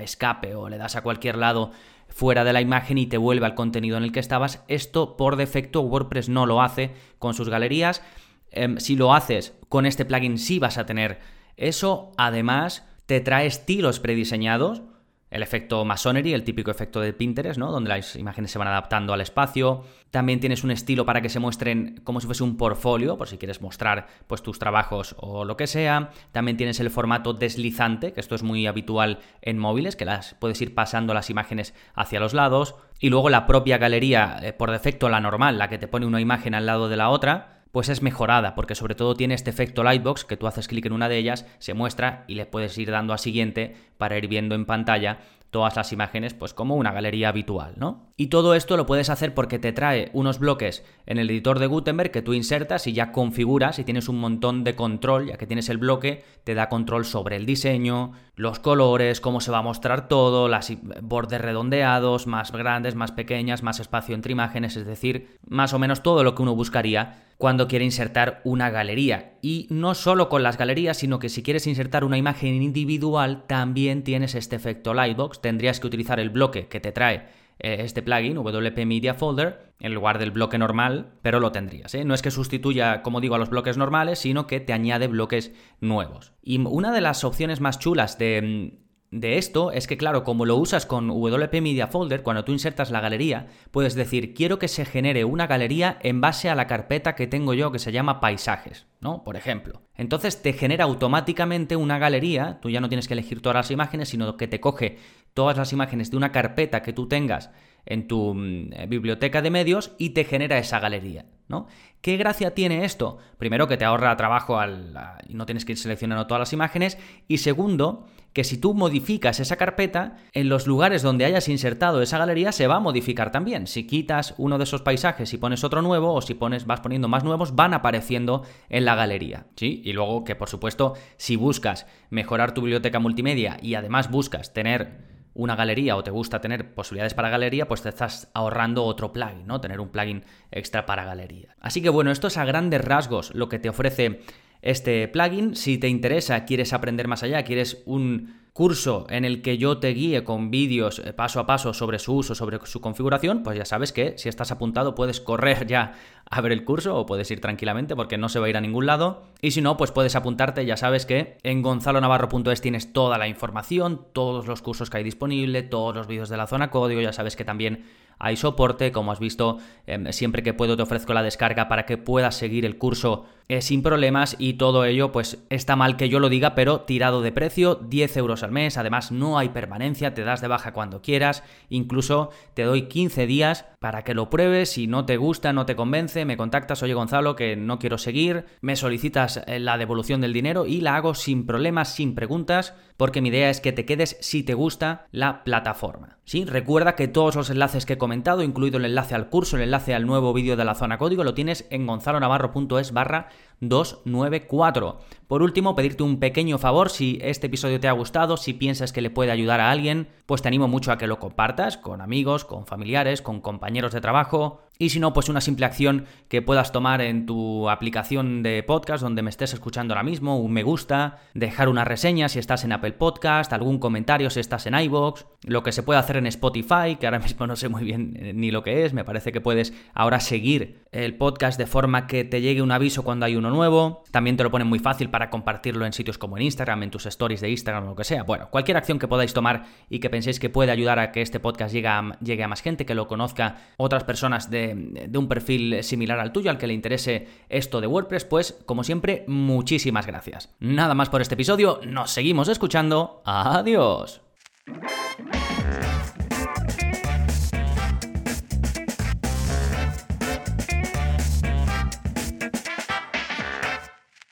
escape 0.00 0.54
o 0.54 0.68
le 0.68 0.78
das 0.78 0.96
a 0.96 1.02
cualquier 1.02 1.36
lado 1.36 1.70
fuera 2.08 2.44
de 2.44 2.52
la 2.52 2.60
imagen 2.60 2.98
y 2.98 3.06
te 3.06 3.18
vuelve 3.18 3.46
al 3.46 3.54
contenido 3.54 3.96
en 3.96 4.02
el 4.02 4.12
que 4.12 4.20
estabas. 4.20 4.64
Esto 4.68 5.16
por 5.16 5.36
defecto 5.36 5.80
WordPress 5.82 6.28
no 6.28 6.46
lo 6.46 6.62
hace 6.62 6.92
con 7.18 7.34
sus 7.34 7.48
galerías. 7.48 8.02
Em, 8.50 8.78
si 8.78 8.96
lo 8.96 9.14
haces 9.14 9.54
con 9.68 9.86
este 9.86 10.04
plugin 10.04 10.38
sí 10.38 10.58
vas 10.58 10.78
a 10.78 10.86
tener 10.86 11.20
eso. 11.56 12.12
Además 12.16 12.86
te 13.06 13.20
trae 13.20 13.46
estilos 13.46 14.00
prediseñados 14.00 14.82
el 15.30 15.42
efecto 15.42 15.84
Masonry, 15.84 16.32
el 16.32 16.44
típico 16.44 16.70
efecto 16.70 17.00
de 17.00 17.12
Pinterest, 17.12 17.58
¿no? 17.58 17.72
Donde 17.72 17.88
las 17.88 18.14
imágenes 18.16 18.50
se 18.50 18.58
van 18.58 18.68
adaptando 18.68 19.12
al 19.12 19.20
espacio. 19.20 19.84
También 20.10 20.38
tienes 20.38 20.62
un 20.62 20.70
estilo 20.70 21.04
para 21.04 21.20
que 21.20 21.28
se 21.28 21.40
muestren 21.40 22.00
como 22.04 22.20
si 22.20 22.26
fuese 22.26 22.44
un 22.44 22.56
portfolio, 22.56 23.18
por 23.18 23.28
si 23.28 23.36
quieres 23.36 23.60
mostrar 23.60 24.06
pues, 24.28 24.42
tus 24.42 24.58
trabajos 24.58 25.16
o 25.18 25.44
lo 25.44 25.56
que 25.56 25.66
sea. 25.66 26.10
También 26.30 26.56
tienes 26.56 26.78
el 26.78 26.90
formato 26.90 27.32
deslizante, 27.32 28.12
que 28.12 28.20
esto 28.20 28.34
es 28.36 28.42
muy 28.42 28.66
habitual 28.66 29.18
en 29.42 29.58
móviles, 29.58 29.96
que 29.96 30.04
las 30.04 30.34
puedes 30.34 30.60
ir 30.62 30.74
pasando 30.74 31.12
las 31.12 31.28
imágenes 31.28 31.74
hacia 31.94 32.20
los 32.20 32.32
lados. 32.32 32.76
Y 33.00 33.10
luego 33.10 33.28
la 33.28 33.46
propia 33.46 33.78
galería, 33.78 34.38
eh, 34.42 34.52
por 34.52 34.70
defecto 34.70 35.08
la 35.08 35.20
normal, 35.20 35.58
la 35.58 35.68
que 35.68 35.78
te 35.78 35.88
pone 35.88 36.06
una 36.06 36.20
imagen 36.20 36.54
al 36.54 36.66
lado 36.66 36.88
de 36.88 36.96
la 36.96 37.10
otra 37.10 37.55
pues 37.76 37.90
es 37.90 38.00
mejorada, 38.00 38.54
porque 38.54 38.74
sobre 38.74 38.94
todo 38.94 39.14
tiene 39.14 39.34
este 39.34 39.50
efecto 39.50 39.82
Lightbox, 39.82 40.24
que 40.24 40.38
tú 40.38 40.46
haces 40.46 40.66
clic 40.66 40.86
en 40.86 40.94
una 40.94 41.10
de 41.10 41.18
ellas, 41.18 41.44
se 41.58 41.74
muestra 41.74 42.24
y 42.26 42.34
le 42.34 42.46
puedes 42.46 42.78
ir 42.78 42.90
dando 42.90 43.12
a 43.12 43.18
siguiente 43.18 43.76
para 43.98 44.16
ir 44.16 44.28
viendo 44.28 44.54
en 44.54 44.64
pantalla 44.64 45.18
todas 45.50 45.76
las 45.76 45.92
imágenes, 45.92 46.32
pues 46.32 46.54
como 46.54 46.76
una 46.76 46.92
galería 46.92 47.28
habitual, 47.28 47.74
¿no? 47.76 48.12
Y 48.16 48.28
todo 48.28 48.54
esto 48.54 48.78
lo 48.78 48.86
puedes 48.86 49.10
hacer 49.10 49.34
porque 49.34 49.58
te 49.58 49.72
trae 49.72 50.10
unos 50.14 50.38
bloques 50.38 50.84
en 51.04 51.18
el 51.18 51.28
editor 51.28 51.58
de 51.58 51.66
Gutenberg 51.66 52.10
que 52.10 52.22
tú 52.22 52.32
insertas 52.32 52.86
y 52.86 52.94
ya 52.94 53.12
configuras 53.12 53.78
y 53.78 53.84
tienes 53.84 54.08
un 54.08 54.20
montón 54.20 54.64
de 54.64 54.74
control, 54.74 55.28
ya 55.28 55.36
que 55.36 55.46
tienes 55.46 55.68
el 55.68 55.76
bloque, 55.76 56.24
te 56.44 56.54
da 56.54 56.70
control 56.70 57.04
sobre 57.04 57.36
el 57.36 57.44
diseño, 57.44 58.12
los 58.36 58.58
colores, 58.58 59.22
cómo 59.22 59.40
se 59.40 59.50
va 59.50 59.58
a 59.58 59.62
mostrar 59.62 60.08
todo, 60.08 60.46
las 60.46 60.70
bordes 61.00 61.40
redondeados, 61.40 62.26
más 62.26 62.52
grandes, 62.52 62.94
más 62.94 63.10
pequeñas, 63.10 63.62
más 63.62 63.80
espacio 63.80 64.14
entre 64.14 64.32
imágenes, 64.32 64.76
es 64.76 64.86
decir, 64.86 65.38
más 65.48 65.72
o 65.72 65.78
menos 65.78 66.02
todo 66.02 66.22
lo 66.22 66.34
que 66.34 66.42
uno 66.42 66.54
buscaría 66.54 67.24
cuando 67.38 67.66
quiere 67.66 67.86
insertar 67.86 68.42
una 68.44 68.68
galería. 68.68 69.38
Y 69.40 69.66
no 69.70 69.94
solo 69.94 70.28
con 70.28 70.42
las 70.42 70.58
galerías, 70.58 70.98
sino 70.98 71.18
que 71.18 71.30
si 71.30 71.42
quieres 71.42 71.66
insertar 71.66 72.04
una 72.04 72.18
imagen 72.18 72.62
individual, 72.62 73.44
también 73.46 74.04
tienes 74.04 74.34
este 74.34 74.56
efecto 74.56 74.92
Lightbox. 74.92 75.40
Tendrías 75.40 75.80
que 75.80 75.86
utilizar 75.86 76.20
el 76.20 76.30
bloque 76.30 76.68
que 76.68 76.80
te 76.80 76.92
trae 76.92 77.45
este 77.58 78.02
plugin, 78.02 78.36
WP 78.36 78.86
Media 78.86 79.14
Folder, 79.14 79.72
en 79.80 79.94
lugar 79.94 80.18
del 80.18 80.30
bloque 80.30 80.58
normal, 80.58 81.14
pero 81.22 81.40
lo 81.40 81.52
tendrías. 81.52 81.94
¿eh? 81.94 82.04
No 82.04 82.14
es 82.14 82.22
que 82.22 82.30
sustituya, 82.30 83.02
como 83.02 83.20
digo, 83.20 83.34
a 83.34 83.38
los 83.38 83.50
bloques 83.50 83.76
normales, 83.76 84.18
sino 84.18 84.46
que 84.46 84.60
te 84.60 84.72
añade 84.72 85.08
bloques 85.08 85.52
nuevos. 85.80 86.32
Y 86.42 86.58
una 86.58 86.92
de 86.92 87.00
las 87.00 87.24
opciones 87.24 87.60
más 87.60 87.78
chulas 87.78 88.18
de 88.18 88.78
de 89.20 89.38
esto 89.38 89.72
es 89.72 89.86
que, 89.86 89.96
claro, 89.96 90.24
como 90.24 90.44
lo 90.44 90.56
usas 90.56 90.86
con 90.86 91.08
WP 91.08 91.60
Media 91.62 91.86
Folder, 91.86 92.22
cuando 92.22 92.44
tú 92.44 92.52
insertas 92.52 92.90
la 92.90 93.00
galería, 93.00 93.46
puedes 93.70 93.94
decir, 93.94 94.34
quiero 94.34 94.58
que 94.58 94.68
se 94.68 94.84
genere 94.84 95.24
una 95.24 95.46
galería 95.46 95.98
en 96.02 96.20
base 96.20 96.50
a 96.50 96.54
la 96.54 96.66
carpeta 96.66 97.14
que 97.14 97.26
tengo 97.26 97.54
yo 97.54 97.72
que 97.72 97.78
se 97.78 97.92
llama 97.92 98.20
paisajes, 98.20 98.86
¿no? 99.00 99.24
Por 99.24 99.36
ejemplo. 99.36 99.82
Entonces 99.94 100.42
te 100.42 100.52
genera 100.52 100.84
automáticamente 100.84 101.76
una 101.76 101.98
galería, 101.98 102.58
tú 102.60 102.70
ya 102.70 102.80
no 102.80 102.88
tienes 102.88 103.08
que 103.08 103.14
elegir 103.14 103.40
todas 103.40 103.56
las 103.56 103.70
imágenes, 103.70 104.08
sino 104.08 104.36
que 104.36 104.48
te 104.48 104.60
coge 104.60 104.98
todas 105.34 105.56
las 105.56 105.72
imágenes 105.72 106.10
de 106.10 106.16
una 106.16 106.32
carpeta 106.32 106.82
que 106.82 106.92
tú 106.92 107.08
tengas 107.08 107.50
en 107.86 108.08
tu 108.08 108.34
mm, 108.34 108.72
eh, 108.72 108.86
biblioteca 108.88 109.40
de 109.40 109.50
medios 109.50 109.92
y 109.98 110.10
te 110.10 110.24
genera 110.24 110.58
esa 110.58 110.80
galería, 110.80 111.26
¿no? 111.48 111.68
¿Qué 112.00 112.16
gracia 112.16 112.54
tiene 112.54 112.84
esto? 112.84 113.18
Primero 113.38 113.68
que 113.68 113.76
te 113.76 113.84
ahorra 113.84 114.16
trabajo 114.16 114.58
al, 114.58 114.94
y 115.28 115.34
no 115.34 115.46
tienes 115.46 115.64
que 115.64 115.72
ir 115.72 115.78
seleccionando 115.78 116.26
todas 116.26 116.40
las 116.40 116.52
imágenes 116.52 116.98
y 117.28 117.38
segundo 117.38 118.06
que 118.36 118.44
si 118.44 118.58
tú 118.58 118.74
modificas 118.74 119.40
esa 119.40 119.56
carpeta, 119.56 120.18
en 120.34 120.50
los 120.50 120.66
lugares 120.66 121.00
donde 121.00 121.24
hayas 121.24 121.48
insertado 121.48 122.02
esa 122.02 122.18
galería 122.18 122.52
se 122.52 122.66
va 122.66 122.76
a 122.76 122.80
modificar 122.80 123.32
también. 123.32 123.66
Si 123.66 123.86
quitas 123.86 124.34
uno 124.36 124.58
de 124.58 124.64
esos 124.64 124.82
paisajes 124.82 125.32
y 125.32 125.38
pones 125.38 125.64
otro 125.64 125.80
nuevo, 125.80 126.12
o 126.12 126.20
si 126.20 126.34
pones, 126.34 126.66
vas 126.66 126.80
poniendo 126.80 127.08
más 127.08 127.24
nuevos, 127.24 127.56
van 127.56 127.72
apareciendo 127.72 128.42
en 128.68 128.84
la 128.84 128.94
galería. 128.94 129.46
¿sí? 129.56 129.80
Y 129.86 129.94
luego 129.94 130.22
que, 130.22 130.36
por 130.36 130.50
supuesto, 130.50 130.92
si 131.16 131.36
buscas 131.36 131.86
mejorar 132.10 132.52
tu 132.52 132.60
biblioteca 132.60 132.98
multimedia 132.98 133.56
y 133.62 133.74
además 133.74 134.10
buscas 134.10 134.52
tener 134.52 135.16
una 135.32 135.56
galería 135.56 135.96
o 135.96 136.04
te 136.04 136.10
gusta 136.10 136.42
tener 136.42 136.74
posibilidades 136.74 137.14
para 137.14 137.30
galería, 137.30 137.66
pues 137.68 137.80
te 137.80 137.88
estás 137.88 138.30
ahorrando 138.34 138.84
otro 138.84 139.14
plugin, 139.14 139.46
¿no? 139.46 139.62
Tener 139.62 139.80
un 139.80 139.88
plugin 139.88 140.24
extra 140.50 140.84
para 140.84 141.06
galería. 141.06 141.56
Así 141.58 141.80
que 141.80 141.88
bueno, 141.88 142.10
esto 142.10 142.26
es 142.26 142.36
a 142.36 142.44
grandes 142.44 142.84
rasgos 142.84 143.34
lo 143.34 143.48
que 143.48 143.58
te 143.58 143.70
ofrece 143.70 144.20
este 144.62 145.08
plugin. 145.08 145.56
Si 145.56 145.78
te 145.78 145.88
interesa, 145.88 146.44
quieres 146.44 146.72
aprender 146.72 147.08
más 147.08 147.22
allá, 147.22 147.42
quieres 147.44 147.82
un 147.86 148.46
curso 148.56 149.06
en 149.10 149.26
el 149.26 149.42
que 149.42 149.58
yo 149.58 149.76
te 149.76 149.88
guíe 149.88 150.24
con 150.24 150.50
vídeos 150.50 150.98
eh, 151.00 151.12
paso 151.12 151.40
a 151.40 151.46
paso 151.46 151.74
sobre 151.74 151.98
su 151.98 152.14
uso, 152.16 152.34
sobre 152.34 152.58
su 152.64 152.80
configuración, 152.80 153.42
pues 153.42 153.58
ya 153.58 153.66
sabes 153.66 153.92
que 153.92 154.16
si 154.16 154.30
estás 154.30 154.50
apuntado 154.50 154.94
puedes 154.94 155.20
correr 155.20 155.66
ya 155.66 155.92
a 156.28 156.40
ver 156.40 156.52
el 156.52 156.64
curso 156.64 156.96
o 156.96 157.06
puedes 157.06 157.30
ir 157.30 157.40
tranquilamente 157.40 157.94
porque 157.94 158.18
no 158.18 158.28
se 158.28 158.40
va 158.40 158.46
a 158.46 158.48
ir 158.48 158.56
a 158.56 158.60
ningún 158.60 158.86
lado. 158.86 159.22
Y 159.40 159.52
si 159.52 159.60
no, 159.60 159.76
pues 159.76 159.92
puedes 159.92 160.16
apuntarte, 160.16 160.66
ya 160.66 160.76
sabes 160.76 161.06
que 161.06 161.38
en 161.42 161.62
gonzalonavarro.es 161.62 162.60
tienes 162.60 162.92
toda 162.92 163.18
la 163.18 163.28
información, 163.28 164.06
todos 164.12 164.46
los 164.46 164.62
cursos 164.62 164.90
que 164.90 164.98
hay 164.98 165.04
disponible, 165.04 165.62
todos 165.62 165.94
los 165.94 166.06
vídeos 166.06 166.28
de 166.28 166.36
la 166.36 166.46
zona 166.46 166.70
código, 166.70 167.00
ya 167.00 167.12
sabes 167.12 167.36
que 167.36 167.44
también 167.44 167.84
hay 168.18 168.36
soporte, 168.36 168.92
como 168.92 169.12
has 169.12 169.20
visto, 169.20 169.58
em, 169.86 170.10
siempre 170.12 170.42
que 170.42 170.54
puedo 170.54 170.76
te 170.76 170.82
ofrezco 170.82 171.12
la 171.12 171.22
descarga 171.22 171.68
para 171.68 171.84
que 171.84 171.98
puedas 171.98 172.34
seguir 172.34 172.64
el 172.64 172.78
curso 172.78 173.26
eh, 173.48 173.60
sin 173.60 173.82
problemas. 173.82 174.36
Y 174.38 174.54
todo 174.54 174.84
ello 174.84 175.12
pues 175.12 175.38
está 175.50 175.76
mal 175.76 175.96
que 175.96 176.08
yo 176.08 176.18
lo 176.18 176.28
diga, 176.28 176.54
pero 176.54 176.80
tirado 176.80 177.22
de 177.22 177.30
precio, 177.30 177.74
10 177.76 178.16
euros 178.16 178.42
al 178.42 178.52
mes, 178.52 178.78
además 178.78 179.12
no 179.12 179.38
hay 179.38 179.50
permanencia, 179.50 180.14
te 180.14 180.24
das 180.24 180.40
de 180.40 180.48
baja 180.48 180.72
cuando 180.72 181.02
quieras, 181.02 181.44
incluso 181.68 182.30
te 182.54 182.62
doy 182.62 182.82
15 182.88 183.26
días 183.26 183.66
para 183.78 184.02
que 184.02 184.14
lo 184.14 184.30
pruebes, 184.30 184.70
si 184.70 184.86
no 184.86 185.04
te 185.04 185.16
gusta, 185.16 185.52
no 185.52 185.66
te 185.66 185.76
convence, 185.76 186.15
me 186.24 186.36
contactas, 186.36 186.82
oye 186.82 186.94
Gonzalo, 186.94 187.36
que 187.36 187.56
no 187.56 187.78
quiero 187.78 187.98
seguir, 187.98 188.46
me 188.60 188.76
solicitas 188.76 189.42
eh, 189.46 189.58
la 189.58 189.78
devolución 189.78 190.20
del 190.20 190.32
dinero 190.32 190.66
y 190.66 190.80
la 190.80 190.96
hago 190.96 191.14
sin 191.14 191.46
problemas, 191.46 191.94
sin 191.94 192.14
preguntas, 192.14 192.74
porque 192.96 193.20
mi 193.20 193.28
idea 193.28 193.50
es 193.50 193.60
que 193.60 193.72
te 193.72 193.84
quedes 193.84 194.16
si 194.20 194.42
te 194.42 194.54
gusta 194.54 195.06
la 195.10 195.44
plataforma. 195.44 196.18
¿Sí? 196.24 196.44
Recuerda 196.44 196.96
que 196.96 197.06
todos 197.06 197.36
los 197.36 197.50
enlaces 197.50 197.86
que 197.86 197.92
he 197.92 197.98
comentado, 197.98 198.42
incluido 198.42 198.78
el 198.78 198.84
enlace 198.84 199.14
al 199.14 199.28
curso, 199.28 199.56
el 199.56 199.62
enlace 199.62 199.94
al 199.94 200.06
nuevo 200.06 200.32
vídeo 200.32 200.56
de 200.56 200.64
la 200.64 200.74
zona 200.74 200.98
código, 200.98 201.22
lo 201.22 201.34
tienes 201.34 201.68
en 201.70 201.86
gonzalonavarro.es 201.86 202.92
barra 202.92 203.28
294. 203.60 204.98
Por 205.26 205.42
último, 205.42 205.74
pedirte 205.74 206.02
un 206.02 206.20
pequeño 206.20 206.58
favor, 206.58 206.88
si 206.90 207.18
este 207.20 207.48
episodio 207.48 207.80
te 207.80 207.88
ha 207.88 207.92
gustado, 207.92 208.36
si 208.36 208.52
piensas 208.52 208.92
que 208.92 209.00
le 209.00 209.10
puede 209.10 209.32
ayudar 209.32 209.60
a 209.60 209.70
alguien, 209.70 210.08
pues 210.26 210.42
te 210.42 210.48
animo 210.48 210.68
mucho 210.68 210.92
a 210.92 210.98
que 210.98 211.06
lo 211.06 211.18
compartas 211.18 211.76
con 211.76 212.00
amigos, 212.00 212.44
con 212.44 212.66
familiares, 212.66 213.22
con 213.22 213.40
compañeros 213.40 213.92
de 213.92 214.00
trabajo, 214.00 214.60
y 214.78 214.90
si 214.90 215.00
no, 215.00 215.14
pues 215.14 215.30
una 215.30 215.40
simple 215.40 215.64
acción 215.64 216.04
que 216.28 216.42
puedas 216.42 216.70
tomar 216.70 217.00
en 217.00 217.24
tu 217.24 217.70
aplicación 217.70 218.42
de 218.42 218.62
podcast 218.62 219.02
donde 219.02 219.22
me 219.22 219.30
estés 219.30 219.54
escuchando 219.54 219.94
ahora 219.94 220.02
mismo, 220.02 220.38
un 220.38 220.52
me 220.52 220.62
gusta, 220.62 221.20
dejar 221.32 221.70
una 221.70 221.84
reseña 221.84 222.28
si 222.28 222.38
estás 222.38 222.62
en 222.64 222.72
Apple 222.72 222.92
Podcast, 222.92 223.54
algún 223.54 223.78
comentario 223.78 224.28
si 224.28 224.40
estás 224.40 224.66
en 224.66 224.78
iBox, 224.78 225.26
lo 225.44 225.62
que 225.62 225.72
se 225.72 225.82
puede 225.82 225.98
hacer 225.98 226.18
en 226.18 226.26
Spotify, 226.26 226.96
que 227.00 227.06
ahora 227.06 227.18
mismo 227.26 227.46
no 227.46 227.56
sé 227.56 227.70
muy 227.70 227.84
bien 227.84 228.16
eh, 228.20 228.32
ni 228.34 228.50
lo 228.50 228.62
que 228.62 228.84
es, 228.84 228.92
me 228.92 229.04
parece 229.04 229.32
que 229.32 229.40
puedes 229.40 229.72
ahora 229.94 230.20
seguir 230.20 230.84
el 230.92 231.16
podcast 231.16 231.58
de 231.58 231.66
forma 231.66 232.06
que 232.06 232.24
te 232.24 232.42
llegue 232.42 232.60
un 232.60 232.72
aviso 232.72 233.02
cuando 233.02 233.24
hay 233.24 233.36
nuevo, 233.50 234.04
también 234.10 234.36
te 234.36 234.42
lo 234.42 234.50
ponen 234.50 234.68
muy 234.68 234.78
fácil 234.78 235.10
para 235.10 235.30
compartirlo 235.30 235.86
en 235.86 235.92
sitios 235.92 236.18
como 236.18 236.36
en 236.36 236.42
Instagram, 236.42 236.82
en 236.82 236.90
tus 236.90 237.06
stories 237.06 237.40
de 237.40 237.50
Instagram 237.50 237.84
o 237.84 237.86
lo 237.90 237.96
que 237.96 238.04
sea. 238.04 238.22
Bueno, 238.24 238.48
cualquier 238.50 238.76
acción 238.76 238.98
que 238.98 239.08
podáis 239.08 239.32
tomar 239.32 239.64
y 239.88 240.00
que 240.00 240.10
penséis 240.10 240.40
que 240.40 240.50
puede 240.50 240.70
ayudar 240.70 240.98
a 240.98 241.12
que 241.12 241.22
este 241.22 241.40
podcast 241.40 241.72
llegue 241.72 241.88
a, 241.88 242.18
llegue 242.20 242.42
a 242.42 242.48
más 242.48 242.62
gente, 242.62 242.84
que 242.84 242.94
lo 242.94 243.06
conozca 243.06 243.56
otras 243.76 244.04
personas 244.04 244.50
de 244.50 244.56
de, 244.64 245.18
un 245.18 245.28
perfil 245.28 245.82
similar 245.82 246.18
al 246.20 246.32
tuyo, 246.32 246.50
al 246.50 246.58
que 246.58 246.66
le 246.66 246.74
interese 246.74 247.28
esto 247.48 247.80
de 247.80 247.86
WordPress, 247.86 248.24
pues 248.24 248.58
como 248.66 248.84
siempre, 248.84 249.24
muchísimas 249.26 250.06
gracias. 250.06 250.54
Nada 250.60 250.94
más 250.94 251.08
por 251.08 251.20
este 251.20 251.34
episodio, 251.34 251.80
nos 251.86 252.10
seguimos 252.10 252.48
escuchando. 252.48 253.22
Adiós. 253.24 254.22